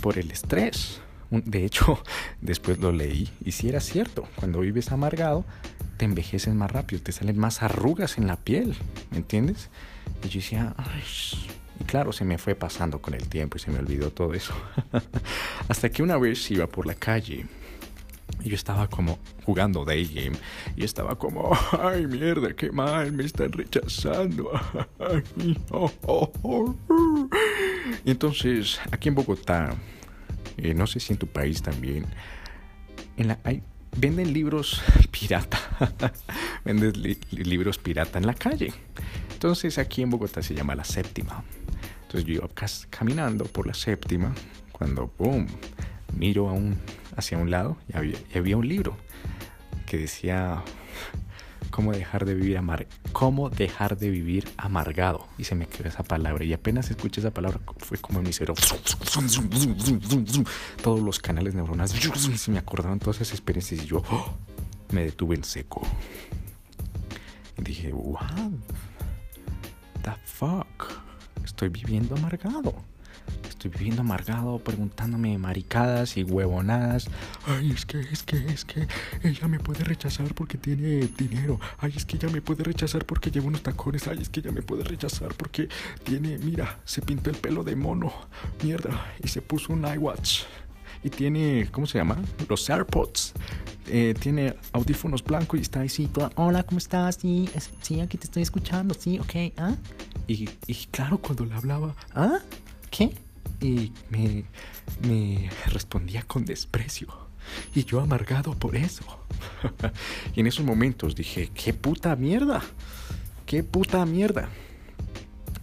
por 0.00 0.18
el 0.18 0.30
estrés. 0.30 1.00
De 1.30 1.64
hecho, 1.64 2.02
después 2.40 2.78
lo 2.78 2.92
leí 2.92 3.30
y 3.44 3.52
si 3.52 3.68
era 3.68 3.80
cierto, 3.80 4.26
cuando 4.36 4.60
vives 4.60 4.92
amargado, 4.92 5.44
te 5.96 6.04
envejeces 6.04 6.54
más 6.54 6.70
rápido, 6.70 7.02
te 7.02 7.12
salen 7.12 7.38
más 7.38 7.62
arrugas 7.62 8.18
en 8.18 8.26
la 8.26 8.36
piel, 8.36 8.76
¿me 9.10 9.18
entiendes? 9.18 9.70
Y 10.24 10.28
yo 10.28 10.40
decía, 10.40 10.74
y 11.80 11.84
claro, 11.84 12.12
se 12.12 12.24
me 12.24 12.38
fue 12.38 12.54
pasando 12.54 13.00
con 13.00 13.14
el 13.14 13.28
tiempo 13.28 13.56
y 13.56 13.60
se 13.60 13.70
me 13.70 13.78
olvidó 13.78 14.10
todo 14.10 14.34
eso. 14.34 14.54
Hasta 15.68 15.88
que 15.88 16.02
una 16.02 16.16
vez 16.18 16.50
iba 16.50 16.66
por 16.66 16.86
la 16.86 16.94
calle 16.94 17.46
y 18.42 18.50
yo 18.50 18.54
estaba 18.54 18.88
como 18.88 19.18
jugando 19.44 19.84
day 19.84 20.04
game. 20.06 20.36
Y 20.76 20.84
estaba 20.84 21.16
como, 21.16 21.56
ay 21.80 22.06
mierda, 22.06 22.54
qué 22.54 22.70
mal, 22.70 23.12
me 23.12 23.24
están 23.24 23.52
rechazando. 23.52 24.50
Y 28.04 28.10
entonces, 28.10 28.80
aquí 28.90 29.08
en 29.08 29.14
Bogotá, 29.14 29.74
eh, 30.56 30.74
no 30.74 30.86
sé 30.86 31.00
si 31.00 31.12
en 31.12 31.18
tu 31.18 31.26
país 31.26 31.62
también, 31.62 32.06
en 33.16 33.28
la, 33.28 33.38
hay, 33.44 33.62
venden 33.96 34.32
libros 34.32 34.82
pirata. 35.10 35.58
venden 36.64 36.92
libros 37.30 37.78
pirata 37.78 38.18
en 38.18 38.26
la 38.26 38.34
calle. 38.34 38.72
Entonces 39.32 39.78
aquí 39.78 40.02
en 40.02 40.10
Bogotá 40.10 40.42
se 40.42 40.54
llama 40.54 40.74
la 40.74 40.84
séptima. 40.84 41.42
Entonces 42.02 42.24
yo 42.24 42.34
iba 42.34 42.48
caminando 42.90 43.44
por 43.44 43.66
la 43.66 43.74
séptima 43.74 44.32
cuando, 44.72 45.12
boom, 45.18 45.46
miro 46.16 46.52
hacia 47.16 47.38
un 47.38 47.50
lado 47.50 47.76
y 47.88 48.36
había 48.36 48.56
un 48.56 48.68
libro 48.68 48.96
que 49.86 49.98
decía 49.98 50.62
cómo 51.74 51.90
dejar 51.90 52.24
de 52.24 52.36
vivir 52.36 52.56
amar 52.56 52.86
cómo 53.10 53.50
dejar 53.50 53.98
de 53.98 54.08
vivir 54.08 54.48
amargado. 54.56 55.26
Y 55.38 55.42
se 55.42 55.56
me 55.56 55.66
quedó 55.66 55.88
esa 55.88 56.04
palabra. 56.04 56.44
Y 56.44 56.52
apenas 56.52 56.88
escuché 56.88 57.20
esa 57.20 57.32
palabra 57.32 57.58
fue 57.78 57.98
como 57.98 58.20
en 58.20 58.26
mi 58.26 58.32
cerebro 58.32 58.54
todos 60.80 61.00
los 61.00 61.18
canales 61.18 61.56
neuronales 61.56 62.00
se 62.36 62.50
me 62.52 62.58
acordaron 62.58 63.00
todas 63.00 63.16
esas 63.16 63.32
experiencias 63.32 63.82
y 63.82 63.86
yo 63.86 64.04
oh, 64.08 64.36
me 64.92 65.02
detuve 65.02 65.34
en 65.34 65.42
seco. 65.42 65.82
Y 67.58 67.62
dije 67.62 67.92
what 67.92 68.22
the 70.02 70.12
fuck 70.26 70.92
estoy 71.44 71.70
viviendo 71.70 72.14
amargado 72.14 72.72
Estoy 73.64 73.78
viviendo 73.78 74.02
amargado, 74.02 74.58
preguntándome 74.58 75.38
maricadas 75.38 76.18
y 76.18 76.22
huevonadas. 76.22 77.08
Ay, 77.46 77.70
es 77.70 77.86
que, 77.86 77.98
es 77.98 78.22
que, 78.22 78.36
es 78.36 78.66
que 78.66 78.86
ella 79.22 79.48
me 79.48 79.58
puede 79.58 79.84
rechazar 79.84 80.34
porque 80.34 80.58
tiene 80.58 81.08
dinero. 81.16 81.58
Ay, 81.78 81.94
es 81.96 82.04
que 82.04 82.16
ella 82.16 82.28
me 82.28 82.42
puede 82.42 82.62
rechazar 82.62 83.06
porque 83.06 83.30
lleva 83.30 83.46
unos 83.46 83.62
tacones. 83.62 84.06
Ay, 84.06 84.18
es 84.20 84.28
que 84.28 84.40
ella 84.40 84.52
me 84.52 84.60
puede 84.60 84.84
rechazar 84.84 85.32
porque 85.32 85.70
tiene, 86.02 86.36
mira, 86.36 86.78
se 86.84 87.00
pintó 87.00 87.30
el 87.30 87.36
pelo 87.36 87.64
de 87.64 87.74
mono. 87.74 88.12
Mierda. 88.62 89.14
Y 89.22 89.28
se 89.28 89.40
puso 89.40 89.72
un 89.72 89.86
iWatch. 89.86 90.42
Y 91.02 91.08
tiene, 91.08 91.66
¿cómo 91.72 91.86
se 91.86 91.96
llama? 91.96 92.18
Los 92.46 92.68
AirPods. 92.68 93.32
Eh, 93.86 94.14
tiene 94.20 94.56
audífonos 94.72 95.24
blancos 95.24 95.58
y 95.58 95.62
está 95.62 95.80
ahí, 95.80 95.88
sí, 95.88 96.10
hola, 96.34 96.64
¿cómo 96.64 96.76
estás? 96.76 97.16
Sí, 97.16 97.48
sí, 97.80 98.00
aquí 98.00 98.18
te 98.18 98.24
estoy 98.24 98.42
escuchando, 98.42 98.92
sí, 98.92 99.18
ok, 99.18 99.54
¿ah? 99.56 99.74
Y, 100.26 100.50
y 100.66 100.74
claro, 100.90 101.16
cuando 101.16 101.46
le 101.46 101.54
hablaba, 101.54 101.94
¿ah? 102.14 102.40
¿Qué? 102.90 103.14
Y 103.60 103.92
me, 104.10 105.50
respondía 105.66 106.22
con 106.22 106.44
desprecio. 106.44 107.08
Y 107.74 107.84
yo 107.84 108.00
amargado 108.00 108.54
por 108.54 108.76
eso. 108.76 109.04
y 110.34 110.40
en 110.40 110.46
esos 110.46 110.64
momentos 110.64 111.14
dije, 111.14 111.50
¿qué 111.54 111.72
puta 111.74 112.16
mierda? 112.16 112.62
¿Qué 113.46 113.62
puta 113.62 114.04
mierda? 114.06 114.48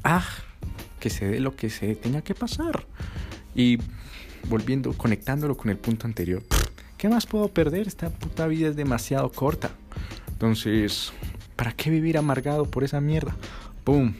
Ah, 0.03 0.25
que 0.99 1.09
se 1.09 1.25
dé 1.25 1.39
lo 1.39 1.55
que 1.55 1.69
se 1.69 1.95
tenga 1.95 2.21
que 2.21 2.35
pasar. 2.35 2.85
Y 3.55 3.77
volviendo, 4.49 4.93
conectándolo 4.93 5.57
con 5.57 5.69
el 5.69 5.77
punto 5.77 6.07
anterior, 6.07 6.43
¿qué 6.97 7.09
más 7.09 7.25
puedo 7.25 7.47
perder? 7.47 7.87
Esta 7.87 8.09
puta 8.09 8.47
vida 8.47 8.69
es 8.69 8.75
demasiado 8.75 9.31
corta. 9.31 9.71
Entonces, 10.29 11.11
¿para 11.55 11.71
qué 11.73 11.89
vivir 11.89 12.17
amargado 12.17 12.65
por 12.65 12.83
esa 12.83 13.01
mierda? 13.01 13.35
¡Pum! 13.83 14.13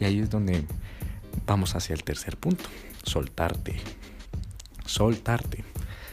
Y 0.00 0.04
ahí 0.04 0.20
es 0.20 0.30
donde 0.30 0.64
vamos 1.46 1.74
hacia 1.74 1.94
el 1.94 2.04
tercer 2.04 2.36
punto, 2.36 2.64
soltarte. 3.08 3.80
Soltarte. 4.84 5.64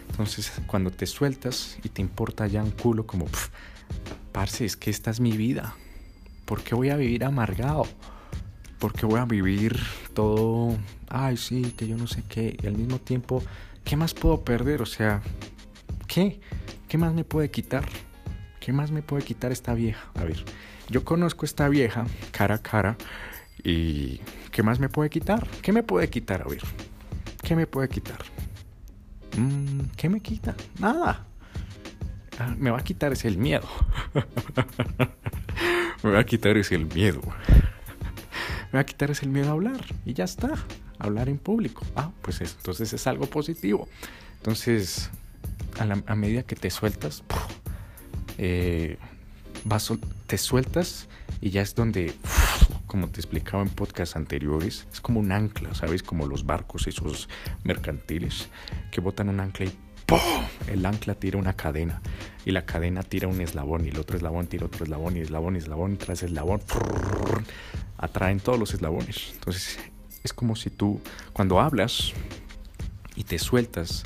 Entonces, 0.09 0.51
cuando 0.65 0.91
te 0.91 1.05
sueltas 1.05 1.77
y 1.83 1.89
te 1.89 2.01
importa 2.01 2.47
ya 2.47 2.63
un 2.63 2.71
culo 2.71 3.05
como, 3.05 3.27
parce, 4.31 4.65
es 4.65 4.77
que 4.77 4.89
esta 4.89 5.11
es 5.11 5.19
mi 5.19 5.35
vida. 5.35 5.75
¿Por 6.45 6.63
qué 6.63 6.73
voy 6.73 6.89
a 6.89 6.95
vivir 6.95 7.23
amargado? 7.25 7.83
¿Por 8.79 8.93
qué 8.93 9.05
voy 9.05 9.19
a 9.19 9.25
vivir 9.25 9.77
todo, 10.13 10.77
ay, 11.09 11.37
sí, 11.37 11.73
que 11.77 11.87
yo 11.87 11.97
no 11.97 12.07
sé 12.07 12.23
qué? 12.27 12.55
Y 12.61 12.67
al 12.67 12.77
mismo 12.77 12.99
tiempo, 12.99 13.43
¿qué 13.83 13.95
más 13.95 14.13
puedo 14.13 14.43
perder? 14.43 14.81
O 14.81 14.85
sea, 14.85 15.21
¿qué? 16.07 16.39
¿Qué 16.87 16.97
más 16.97 17.13
me 17.13 17.23
puede 17.23 17.49
quitar? 17.51 17.85
¿Qué 18.59 18.71
más 18.73 18.91
me 18.91 19.01
puede 19.01 19.23
quitar 19.23 19.51
esta 19.51 19.73
vieja? 19.73 20.11
A 20.15 20.23
ver, 20.23 20.43
yo 20.89 21.03
conozco 21.03 21.45
esta 21.45 21.67
vieja 21.67 22.05
cara 22.31 22.55
a 22.55 22.61
cara 22.61 22.97
y 23.65 24.21
¿qué 24.51 24.63
más 24.63 24.79
me 24.79 24.89
puede 24.89 25.09
quitar? 25.09 25.45
¿Qué 25.61 25.73
me 25.73 25.83
puede 25.83 26.09
quitar? 26.09 26.43
A 26.43 26.47
ver, 26.47 26.61
¿qué 27.41 27.55
me 27.55 27.65
puede 27.65 27.89
quitar? 27.89 28.19
Mm, 29.37 29.87
¿Qué 29.97 30.07
me 30.07 30.21
quita? 30.21 30.55
Nada. 30.79 31.25
Ah, 32.39 32.53
me 32.57 32.69
va 32.69 32.77
a 32.77 32.83
quitar 32.83 33.11
ese 33.11 33.27
el 33.27 33.37
miedo. 33.37 33.67
me 36.03 36.11
va 36.11 36.19
a 36.19 36.25
quitar 36.25 36.55
ese 36.57 36.75
el 36.75 36.85
miedo. 36.85 37.21
me 38.71 38.77
va 38.77 38.81
a 38.81 38.85
quitar 38.85 39.09
ese 39.09 39.25
el 39.25 39.31
miedo 39.31 39.49
a 39.49 39.53
hablar 39.53 39.83
y 40.05 40.13
ya 40.13 40.25
está. 40.25 40.53
Hablar 40.99 41.27
en 41.27 41.39
público. 41.39 41.83
Ah, 41.95 42.11
pues 42.21 42.41
eso, 42.41 42.55
entonces 42.57 42.93
es 42.93 43.07
algo 43.07 43.25
positivo. 43.25 43.89
Entonces, 44.37 45.09
a, 45.79 46.15
medida 46.15 46.43
que 46.43 46.55
te 46.55 46.69
sueltas, 46.69 47.23
eh, 48.37 48.97
te 50.27 50.37
sueltas 50.37 51.07
y 51.41 51.49
ya 51.49 51.61
es 51.61 51.75
donde, 51.75 52.13
como 52.87 53.09
te 53.09 53.19
explicaba 53.19 53.63
en 53.63 53.69
podcasts 53.69 54.15
anteriores, 54.15 54.87
es 54.91 55.01
como 55.01 55.19
un 55.19 55.31
ancla, 55.31 55.73
¿sabes? 55.73 56.03
Como 56.03 56.27
los 56.27 56.45
barcos 56.45 56.87
esos 56.87 57.29
mercantiles 57.63 58.49
que 58.91 59.01
botan 59.01 59.29
un 59.29 59.39
ancla 59.39 59.65
y 59.65 59.77
¡pum! 60.05 60.19
El 60.67 60.85
ancla 60.85 61.15
tira 61.15 61.37
una 61.37 61.53
cadena 61.53 62.01
y 62.45 62.51
la 62.51 62.65
cadena 62.65 63.03
tira 63.03 63.27
un 63.27 63.41
eslabón 63.41 63.85
y 63.85 63.89
el 63.89 63.99
otro 63.99 64.17
eslabón 64.17 64.47
tira 64.47 64.65
otro 64.65 64.83
eslabón 64.83 65.17
y 65.17 65.21
eslabón 65.21 65.55
y 65.55 65.59
eslabón 65.59 65.97
tras 65.97 66.23
eslabón 66.23 66.61
atraen 67.97 68.39
todos 68.39 68.59
los 68.59 68.73
eslabones. 68.73 69.31
Entonces 69.33 69.79
es 70.23 70.33
como 70.33 70.55
si 70.55 70.69
tú 70.69 71.01
cuando 71.33 71.59
hablas 71.59 72.13
y 73.15 73.23
te 73.23 73.39
sueltas 73.39 74.03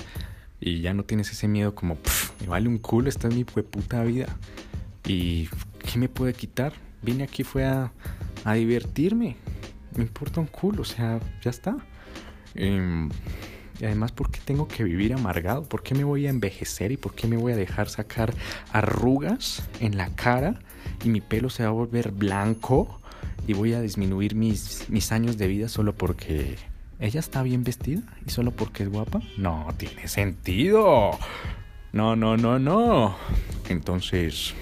y 0.59 0.81
ya 0.81 0.93
no 0.93 1.03
tienes 1.03 1.31
ese 1.31 1.47
miedo 1.47 1.75
como 1.75 1.97
me 2.41 2.47
vale 2.47 2.67
un 2.67 2.77
culo, 2.77 3.09
esta 3.09 3.27
es 3.27 3.35
mi 3.35 3.43
puta 3.43 4.03
vida 4.03 4.27
y 5.05 5.49
¿qué 5.79 5.97
me 5.97 6.09
puede 6.09 6.33
quitar? 6.33 6.73
Vine 7.01 7.23
aquí 7.23 7.43
fue 7.43 7.65
a, 7.65 7.91
a 8.43 8.53
divertirme, 8.53 9.35
me 9.95 10.03
importa 10.03 10.39
un 10.39 10.47
culo, 10.47 10.81
o 10.81 10.85
sea, 10.85 11.19
ya 11.41 11.49
está. 11.49 11.77
Eh, 12.55 13.09
y 13.79 13.85
además, 13.85 14.11
¿por 14.11 14.29
qué 14.29 14.39
tengo 14.43 14.67
que 14.67 14.83
vivir 14.83 15.13
amargado? 15.13 15.63
¿Por 15.63 15.83
qué 15.83 15.95
me 15.95 16.03
voy 16.03 16.27
a 16.27 16.29
envejecer 16.29 16.91
y 16.91 16.97
por 16.97 17.15
qué 17.15 17.27
me 17.27 17.37
voy 17.37 17.53
a 17.53 17.55
dejar 17.55 17.89
sacar 17.89 18.33
arrugas 18.73 19.63
en 19.79 19.95
la 19.97 20.09
cara 20.15 20.59
y 21.03 21.09
mi 21.09 21.21
pelo 21.21 21.49
se 21.49 21.63
va 21.63 21.69
a 21.69 21.73
volver 21.73 22.11
blanco 22.11 22.99
y 23.47 23.53
voy 23.53 23.73
a 23.73 23.81
disminuir 23.81 24.35
mis, 24.35 24.89
mis 24.89 25.11
años 25.13 25.37
de 25.37 25.47
vida 25.47 25.69
solo 25.69 25.95
porque 25.95 26.57
ella 26.99 27.21
está 27.21 27.41
bien 27.41 27.63
vestida 27.63 28.01
y 28.25 28.31
solo 28.31 28.51
porque 28.51 28.83
es 28.83 28.89
guapa? 28.89 29.21
No, 29.37 29.67
tiene 29.77 30.09
sentido. 30.09 31.11
No, 31.93 32.17
no, 32.17 32.35
no, 32.35 32.59
no. 32.59 33.15
Entonces, 33.69 34.53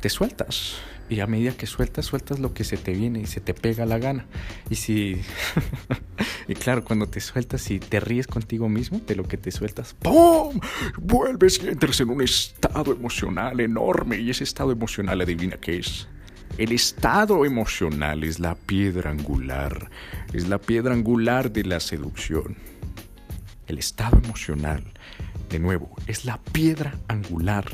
te 0.00 0.08
sueltas 0.08 0.78
y 1.08 1.20
a 1.20 1.26
medida 1.26 1.52
que 1.52 1.66
sueltas, 1.66 2.06
sueltas 2.06 2.38
lo 2.38 2.54
que 2.54 2.64
se 2.64 2.76
te 2.76 2.92
viene 2.92 3.20
y 3.20 3.26
se 3.26 3.40
te 3.40 3.54
pega 3.54 3.84
la 3.84 3.98
gana. 3.98 4.26
Y 4.70 4.76
si. 4.76 5.20
y 6.48 6.54
claro, 6.54 6.84
cuando 6.84 7.08
te 7.08 7.20
sueltas 7.20 7.70
y 7.70 7.78
te 7.78 8.00
ríes 8.00 8.26
contigo 8.26 8.68
mismo 8.68 9.00
de 9.06 9.14
lo 9.14 9.24
que 9.24 9.36
te 9.36 9.50
sueltas, 9.50 9.94
¡pum! 9.94 10.58
Vuelves 10.98 11.60
y 11.62 11.68
entras 11.68 12.00
en 12.00 12.10
un 12.10 12.22
estado 12.22 12.92
emocional 12.92 13.60
enorme. 13.60 14.18
Y 14.18 14.30
ese 14.30 14.44
estado 14.44 14.72
emocional, 14.72 15.20
adivina 15.20 15.56
qué 15.58 15.78
es. 15.78 16.08
El 16.56 16.72
estado 16.72 17.44
emocional 17.44 18.24
es 18.24 18.38
la 18.38 18.54
piedra 18.54 19.10
angular. 19.10 19.90
Es 20.32 20.48
la 20.48 20.58
piedra 20.58 20.94
angular 20.94 21.52
de 21.52 21.64
la 21.64 21.80
seducción. 21.80 22.56
El 23.66 23.78
estado 23.78 24.18
emocional, 24.18 24.84
de 25.50 25.58
nuevo, 25.58 25.96
es 26.06 26.24
la 26.24 26.38
piedra 26.38 26.98
angular 27.08 27.64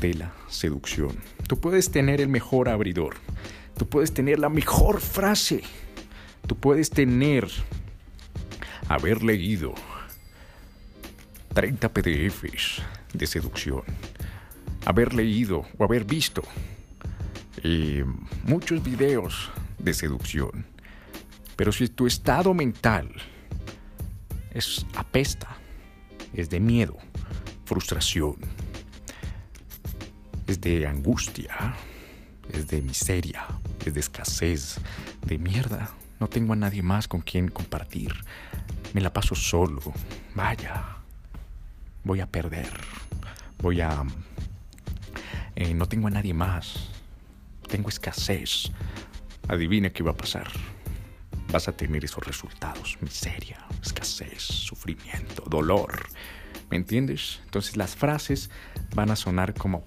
de 0.00 0.14
la 0.14 0.32
seducción. 0.48 1.16
Tú 1.46 1.58
puedes 1.58 1.90
tener 1.90 2.20
el 2.20 2.28
mejor 2.28 2.68
abridor, 2.68 3.16
tú 3.76 3.88
puedes 3.88 4.12
tener 4.12 4.38
la 4.38 4.48
mejor 4.48 5.00
frase, 5.00 5.62
tú 6.46 6.56
puedes 6.56 6.90
tener, 6.90 7.48
haber 8.88 9.22
leído 9.22 9.74
30 11.54 11.88
PDFs 11.88 12.82
de 13.12 13.26
seducción, 13.26 13.82
haber 14.84 15.14
leído 15.14 15.66
o 15.78 15.84
haber 15.84 16.04
visto 16.04 16.42
eh, 17.62 18.04
muchos 18.44 18.82
videos 18.82 19.50
de 19.78 19.94
seducción. 19.94 20.66
Pero 21.56 21.72
si 21.72 21.88
tu 21.88 22.06
estado 22.06 22.52
mental 22.52 23.10
es 24.52 24.86
apesta, 24.94 25.56
es 26.34 26.50
de 26.50 26.60
miedo, 26.60 26.98
frustración, 27.64 28.36
es 30.46 30.60
de 30.60 30.86
angustia, 30.86 31.74
es 32.52 32.68
de 32.68 32.80
miseria, 32.82 33.46
es 33.84 33.94
de 33.94 34.00
escasez, 34.00 34.78
de 35.24 35.38
mierda. 35.38 35.90
No 36.20 36.28
tengo 36.28 36.52
a 36.52 36.56
nadie 36.56 36.82
más 36.82 37.08
con 37.08 37.20
quien 37.20 37.48
compartir. 37.48 38.12
Me 38.94 39.00
la 39.00 39.12
paso 39.12 39.34
solo. 39.34 39.82
Vaya. 40.34 40.96
Voy 42.04 42.20
a 42.20 42.26
perder. 42.26 42.72
Voy 43.58 43.80
a... 43.80 44.04
Eh, 45.56 45.74
no 45.74 45.86
tengo 45.86 46.06
a 46.06 46.10
nadie 46.10 46.32
más. 46.32 46.90
Tengo 47.68 47.88
escasez. 47.88 48.70
Adivina 49.48 49.90
qué 49.90 50.02
va 50.02 50.12
a 50.12 50.16
pasar. 50.16 50.48
Vas 51.52 51.68
a 51.68 51.72
tener 51.72 52.04
esos 52.04 52.24
resultados. 52.24 52.96
Miseria, 53.00 53.58
escasez, 53.82 54.42
sufrimiento, 54.42 55.44
dolor. 55.48 56.06
¿Me 56.70 56.76
entiendes? 56.76 57.40
Entonces 57.44 57.76
las 57.76 57.94
frases 57.94 58.50
van 58.94 59.10
a 59.10 59.16
sonar 59.16 59.54
como... 59.54 59.84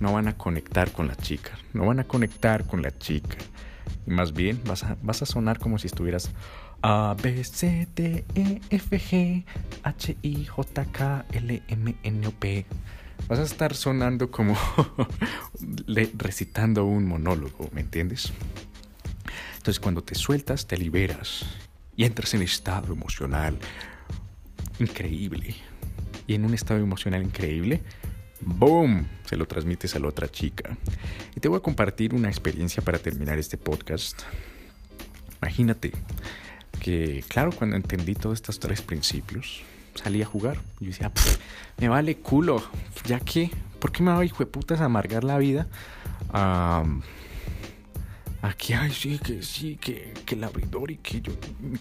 No 0.00 0.14
van 0.14 0.26
a 0.26 0.36
conectar 0.36 0.90
con 0.90 1.06
la 1.06 1.14
chica. 1.14 1.52
No 1.74 1.86
van 1.86 2.00
a 2.00 2.04
conectar 2.04 2.66
con 2.66 2.82
la 2.82 2.96
chica. 2.98 3.36
Y 4.06 4.10
más 4.10 4.32
bien 4.32 4.60
vas 4.66 4.82
a, 4.82 4.96
vas 5.02 5.22
a 5.22 5.26
sonar 5.26 5.58
como 5.58 5.78
si 5.78 5.86
estuvieras... 5.86 6.30
A, 6.84 7.14
B, 7.22 7.44
C, 7.44 7.86
D, 7.94 8.24
E, 8.34 8.60
F, 8.70 8.98
G, 8.98 9.44
H, 9.84 10.16
I, 10.22 10.44
J, 10.46 10.84
K, 10.86 11.24
L, 11.30 11.62
M, 11.68 11.94
N, 12.02 12.26
O, 12.26 12.32
P. 12.32 12.66
Vas 13.28 13.38
a 13.38 13.44
estar 13.44 13.74
sonando 13.76 14.32
como 14.32 14.56
recitando 16.16 16.84
un 16.84 17.06
monólogo, 17.06 17.68
¿me 17.72 17.82
entiendes? 17.82 18.32
Entonces 19.58 19.78
cuando 19.78 20.02
te 20.02 20.16
sueltas, 20.16 20.66
te 20.66 20.76
liberas 20.76 21.44
y 21.94 22.04
entras 22.04 22.34
en 22.34 22.42
estado 22.42 22.92
emocional 22.92 23.56
increíble 24.80 25.54
en 26.34 26.44
un 26.44 26.54
estado 26.54 26.80
emocional 26.80 27.22
increíble, 27.22 27.82
¡boom! 28.40 29.06
Se 29.24 29.36
lo 29.36 29.46
transmites 29.46 29.94
a 29.94 29.98
la 29.98 30.08
otra 30.08 30.28
chica. 30.28 30.76
Y 31.36 31.40
te 31.40 31.48
voy 31.48 31.58
a 31.58 31.60
compartir 31.60 32.14
una 32.14 32.28
experiencia 32.28 32.82
para 32.82 32.98
terminar 32.98 33.38
este 33.38 33.56
podcast. 33.56 34.22
Imagínate 35.40 35.92
que, 36.80 37.24
claro, 37.28 37.52
cuando 37.52 37.76
entendí 37.76 38.14
todos 38.14 38.38
estos 38.38 38.58
tres 38.58 38.82
principios, 38.82 39.62
salí 39.94 40.22
a 40.22 40.26
jugar. 40.26 40.58
Yo 40.80 40.86
decía, 40.88 41.10
me 41.78 41.88
vale 41.88 42.16
culo, 42.16 42.62
ya 43.06 43.20
que, 43.20 43.50
¿por 43.78 43.92
qué 43.92 44.02
me 44.02 44.12
va 44.12 44.24
hijo 44.24 44.38
de 44.38 44.46
putas 44.46 44.80
a 44.80 44.86
amargar 44.86 45.24
la 45.24 45.38
vida? 45.38 45.66
aquí, 48.40 48.72
ay, 48.72 48.90
sí, 48.90 49.18
que 49.18 49.42
sí, 49.42 49.76
que, 49.76 50.14
que 50.24 50.34
el 50.34 50.44
abridor 50.44 50.90
y 50.90 50.96
que 50.96 51.20
yo, 51.20 51.32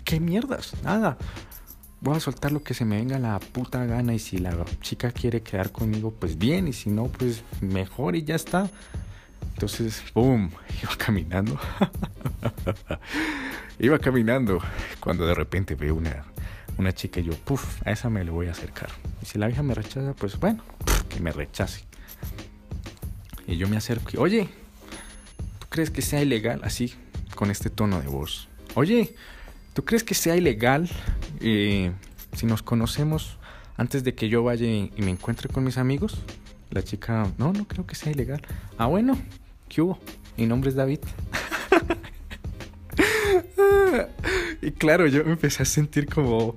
¿qué 0.04 0.20
mierdas? 0.20 0.74
Nada 0.84 1.18
voy 2.02 2.18
a 2.18 2.20
soltar 2.20 2.52
lo 2.52 2.64
que 2.64 2.74
se 2.74 2.84
me 2.84 2.98
venga 2.98 3.20
la 3.20 3.40
puta 3.40 3.86
gana 3.86 4.14
y 4.14 4.20
si 4.20 4.40
la 4.40 4.54
chica 4.82 5.12
quiere 5.12 5.42
quedar 5.42 5.72
conmigo, 5.72 6.12
pues 6.12 6.38
bien, 6.38 6.68
y 6.68 6.74
si 6.74 6.90
no, 6.90 7.06
pues 7.06 7.44
mejor 7.62 8.16
y 8.16 8.24
ya 8.24 8.36
está. 8.36 8.70
Entonces, 9.54 10.04
¡boom! 10.14 10.50
Iba 10.84 10.96
caminando. 10.98 11.60
iba 13.80 13.98
caminando 14.00 14.60
cuando 15.00 15.26
de 15.26 15.34
repente 15.34 15.76
veo 15.76 15.96
una, 15.96 16.24
una 16.78 16.92
chica 16.94 17.20
y 17.20 17.24
yo, 17.24 17.34
puff, 17.34 17.82
a 17.86 17.92
esa 17.92 18.10
me 18.10 18.24
le 18.24 18.32
voy 18.32 18.48
a 18.48 18.52
acercar. 18.52 18.90
Y 19.22 19.26
si 19.26 19.38
la 19.38 19.48
vieja 19.48 19.64
me 19.64 19.74
rechaza, 19.74 20.14
pues 20.14 20.40
bueno, 20.40 20.64
que 21.10 21.20
me 21.20 21.32
rechace. 21.32 21.84
Y 23.48 23.58
yo 23.58 23.68
me 23.68 23.78
acerco 23.78 24.12
y, 24.14 24.18
oye, 24.18 24.50
¿tú 25.60 25.68
crees 25.70 25.90
que 25.90 26.02
sea 26.02 26.22
ilegal 26.22 26.62
así, 26.64 26.94
con 27.36 27.52
este 27.52 27.70
tono 27.70 28.02
de 28.02 28.08
voz? 28.08 28.48
Oye, 28.76 29.16
¿tú 29.74 29.84
crees 29.84 30.04
que 30.04 30.14
sea 30.14 30.36
ilegal 30.36 30.90
eh, 31.42 31.92
si 32.34 32.46
nos 32.46 32.64
conocemos 32.64 33.38
antes 33.78 34.04
de 34.04 34.14
que 34.14 34.30
yo 34.30 34.44
vaya 34.44 34.68
y 34.68 34.92
me 34.98 35.12
encuentre 35.12 35.50
con 35.50 35.64
mis 35.64 35.78
amigos, 35.78 36.22
la 36.70 36.84
chica, 36.84 37.28
no, 37.38 37.54
no 37.54 37.68
creo 37.68 37.86
que 37.86 37.96
sea 37.96 38.12
ilegal. 38.12 38.42
Ah, 38.78 38.86
bueno, 38.86 39.18
¿qué 39.68 39.82
hubo? 39.82 40.00
Mi 40.38 40.46
nombre 40.46 40.70
es 40.70 40.76
David. 40.76 41.00
y 44.62 44.72
claro, 44.72 45.08
yo 45.08 45.26
me 45.26 45.32
empecé 45.32 45.64
a 45.64 45.66
sentir 45.66 46.08
como 46.08 46.56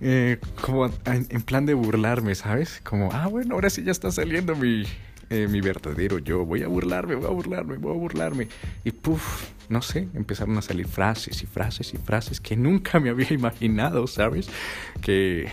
eh, 0.00 0.38
como 0.60 0.90
en 1.06 1.42
plan 1.42 1.64
de 1.64 1.74
burlarme, 1.74 2.34
¿sabes? 2.34 2.80
Como, 2.82 3.10
ah, 3.12 3.28
bueno, 3.28 3.54
ahora 3.54 3.70
sí 3.70 3.84
ya 3.84 3.92
está 3.92 4.10
saliendo 4.10 4.56
mi, 4.56 4.84
eh, 5.32 5.48
mi 5.48 5.62
verdadero 5.62 6.18
yo. 6.18 6.44
Voy 6.44 6.62
a 6.62 6.68
burlarme, 6.68 7.14
voy 7.14 7.24
a 7.24 7.30
burlarme, 7.30 7.78
voy 7.78 7.94
a 7.94 7.98
burlarme. 7.98 8.48
Y 8.84 8.90
puff, 8.90 9.48
no 9.70 9.80
sé, 9.80 10.06
empezaron 10.12 10.58
a 10.58 10.62
salir 10.62 10.86
frases 10.86 11.42
y 11.42 11.46
frases 11.46 11.94
y 11.94 11.96
frases 11.96 12.38
que 12.38 12.54
nunca 12.54 13.00
me 13.00 13.08
había 13.08 13.32
imaginado, 13.32 14.06
¿sabes? 14.06 14.50
Que 15.00 15.46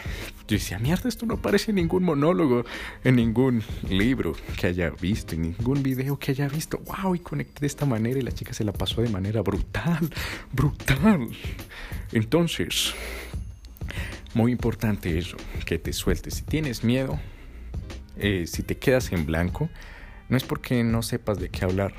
yo 0.49 0.57
decía, 0.57 0.79
mierda, 0.79 1.07
esto 1.07 1.25
no 1.25 1.37
parece 1.37 1.71
ningún 1.71 2.03
monólogo 2.03 2.65
en 3.05 3.15
ningún 3.15 3.63
libro 3.89 4.35
que 4.59 4.67
haya 4.67 4.89
visto, 4.89 5.35
en 5.35 5.43
ningún 5.43 5.81
video 5.81 6.19
que 6.19 6.31
haya 6.31 6.49
visto. 6.49 6.79
¡Wow! 6.79 7.15
Y 7.15 7.19
conecté 7.19 7.61
de 7.61 7.67
esta 7.67 7.85
manera 7.85 8.19
y 8.19 8.21
la 8.21 8.33
chica 8.33 8.51
se 8.51 8.65
la 8.65 8.73
pasó 8.73 9.01
de 9.01 9.07
manera 9.07 9.41
brutal, 9.41 10.09
brutal. 10.51 11.29
Entonces, 12.11 12.93
muy 14.33 14.51
importante 14.51 15.17
eso, 15.17 15.37
que 15.65 15.79
te 15.79 15.93
sueltes. 15.93 16.33
Si 16.33 16.43
tienes 16.43 16.83
miedo, 16.83 17.17
eh, 18.19 18.45
si 18.47 18.63
te 18.63 18.77
quedas 18.77 19.11
en 19.11 19.25
blanco, 19.25 19.69
no 20.29 20.37
es 20.37 20.43
porque 20.43 20.83
no 20.83 21.01
sepas 21.01 21.39
de 21.39 21.49
qué 21.49 21.65
hablar, 21.65 21.93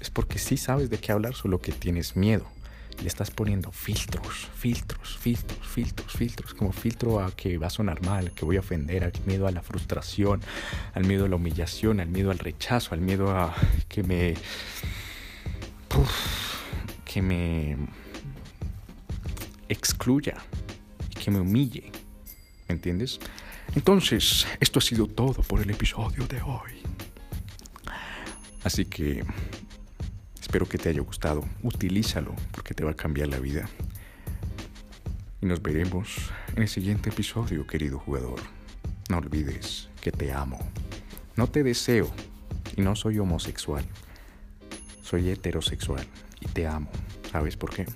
es 0.00 0.10
porque 0.10 0.38
sí 0.38 0.56
sabes 0.56 0.90
de 0.90 0.98
qué 0.98 1.12
hablar, 1.12 1.34
solo 1.34 1.60
que 1.60 1.72
tienes 1.72 2.16
miedo. 2.16 2.46
Le 3.00 3.06
estás 3.06 3.30
poniendo 3.30 3.70
filtros, 3.70 4.48
filtros, 4.56 5.18
filtros, 5.18 5.68
filtros, 5.68 6.12
filtros, 6.12 6.54
como 6.54 6.72
filtro 6.72 7.20
a 7.20 7.30
que 7.30 7.56
va 7.56 7.68
a 7.68 7.70
sonar 7.70 8.04
mal, 8.04 8.32
que 8.32 8.44
voy 8.44 8.56
a 8.56 8.60
ofender, 8.60 9.04
al 9.04 9.12
miedo 9.24 9.46
a 9.46 9.52
la 9.52 9.62
frustración, 9.62 10.40
al 10.94 11.04
miedo 11.04 11.26
a 11.26 11.28
la 11.28 11.36
humillación, 11.36 12.00
al 12.00 12.08
miedo 12.08 12.32
al 12.32 12.40
rechazo, 12.40 12.94
al 12.94 13.00
miedo 13.00 13.30
a 13.30 13.54
que 13.88 14.02
me... 14.02 14.34
que 17.04 17.22
me 17.22 17.76
excluya 19.68 20.34
que 21.18 21.30
me 21.30 21.40
humille. 21.40 21.90
¿Me 22.68 22.74
entiendes? 22.74 23.18
Entonces, 23.74 24.46
esto 24.60 24.78
ha 24.78 24.82
sido 24.82 25.06
todo 25.06 25.42
por 25.42 25.60
el 25.60 25.70
episodio 25.70 26.26
de 26.26 26.40
hoy. 26.42 26.82
Así 28.64 28.84
que 28.84 29.24
espero 30.40 30.68
que 30.68 30.78
te 30.78 30.88
haya 30.88 31.00
gustado. 31.00 31.44
Utilízalo 31.62 32.34
porque 32.52 32.74
te 32.74 32.84
va 32.84 32.92
a 32.92 32.96
cambiar 32.96 33.28
la 33.28 33.38
vida. 33.38 33.68
Y 35.40 35.46
nos 35.46 35.62
veremos 35.62 36.16
en 36.56 36.62
el 36.62 36.68
siguiente 36.68 37.10
episodio, 37.10 37.66
querido 37.66 37.98
jugador. 37.98 38.40
No 39.08 39.18
olvides 39.18 39.88
que 40.00 40.10
te 40.10 40.32
amo. 40.32 40.58
No 41.36 41.46
te 41.46 41.62
deseo 41.62 42.10
y 42.76 42.82
no 42.82 42.96
soy 42.96 43.18
homosexual. 43.18 43.84
Soy 45.02 45.30
heterosexual 45.30 46.06
y 46.40 46.46
te 46.46 46.66
amo. 46.66 46.90
¿Sabes 47.30 47.56
por 47.56 47.70
qué? 47.70 47.86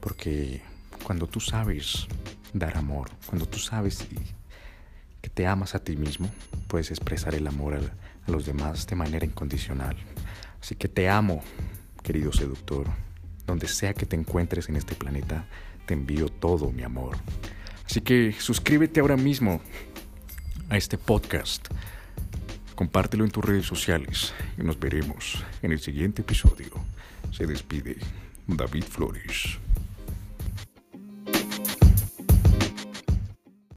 Porque 0.00 0.62
cuando 1.02 1.26
tú 1.26 1.40
sabes 1.40 2.06
dar 2.52 2.76
amor, 2.76 3.10
cuando 3.26 3.46
tú 3.46 3.58
sabes 3.58 3.98
que 3.98 4.16
te 5.34 5.46
amas 5.46 5.74
a 5.74 5.78
ti 5.82 5.96
mismo, 5.96 6.30
puedes 6.68 6.90
expresar 6.90 7.34
el 7.34 7.46
amor 7.46 7.74
a, 7.74 8.30
los 8.30 8.46
demás 8.46 8.86
de 8.86 8.96
manera 8.96 9.26
incondicional. 9.26 9.96
Así 10.60 10.76
que 10.76 10.88
te 10.88 11.08
amo, 11.08 11.42
querido 12.02 12.32
seductor. 12.32 12.86
Donde 13.46 13.66
sea 13.66 13.94
que 13.94 14.06
te 14.06 14.14
encuentres 14.14 14.68
en 14.68 14.76
este 14.76 14.94
planeta, 14.94 15.44
te 15.86 15.94
envío 15.94 16.28
todo 16.28 16.70
mi 16.70 16.84
amor. 16.84 17.16
Así 17.84 18.00
que 18.00 18.32
suscríbete 18.38 19.00
ahora 19.00 19.16
mismo 19.16 19.60
a 20.68 20.76
este 20.76 20.98
podcast. 20.98 21.68
Compártelo 22.76 23.24
en 23.24 23.30
tus 23.30 23.44
redes 23.44 23.66
sociales 23.66 24.32
y 24.56 24.62
nos 24.62 24.78
veremos 24.78 25.44
en 25.62 25.72
el 25.72 25.80
siguiente 25.80 26.22
episodio. 26.22 26.70
Se 27.32 27.46
despide 27.46 27.96
David 28.46 28.84
Flores. 28.84 29.58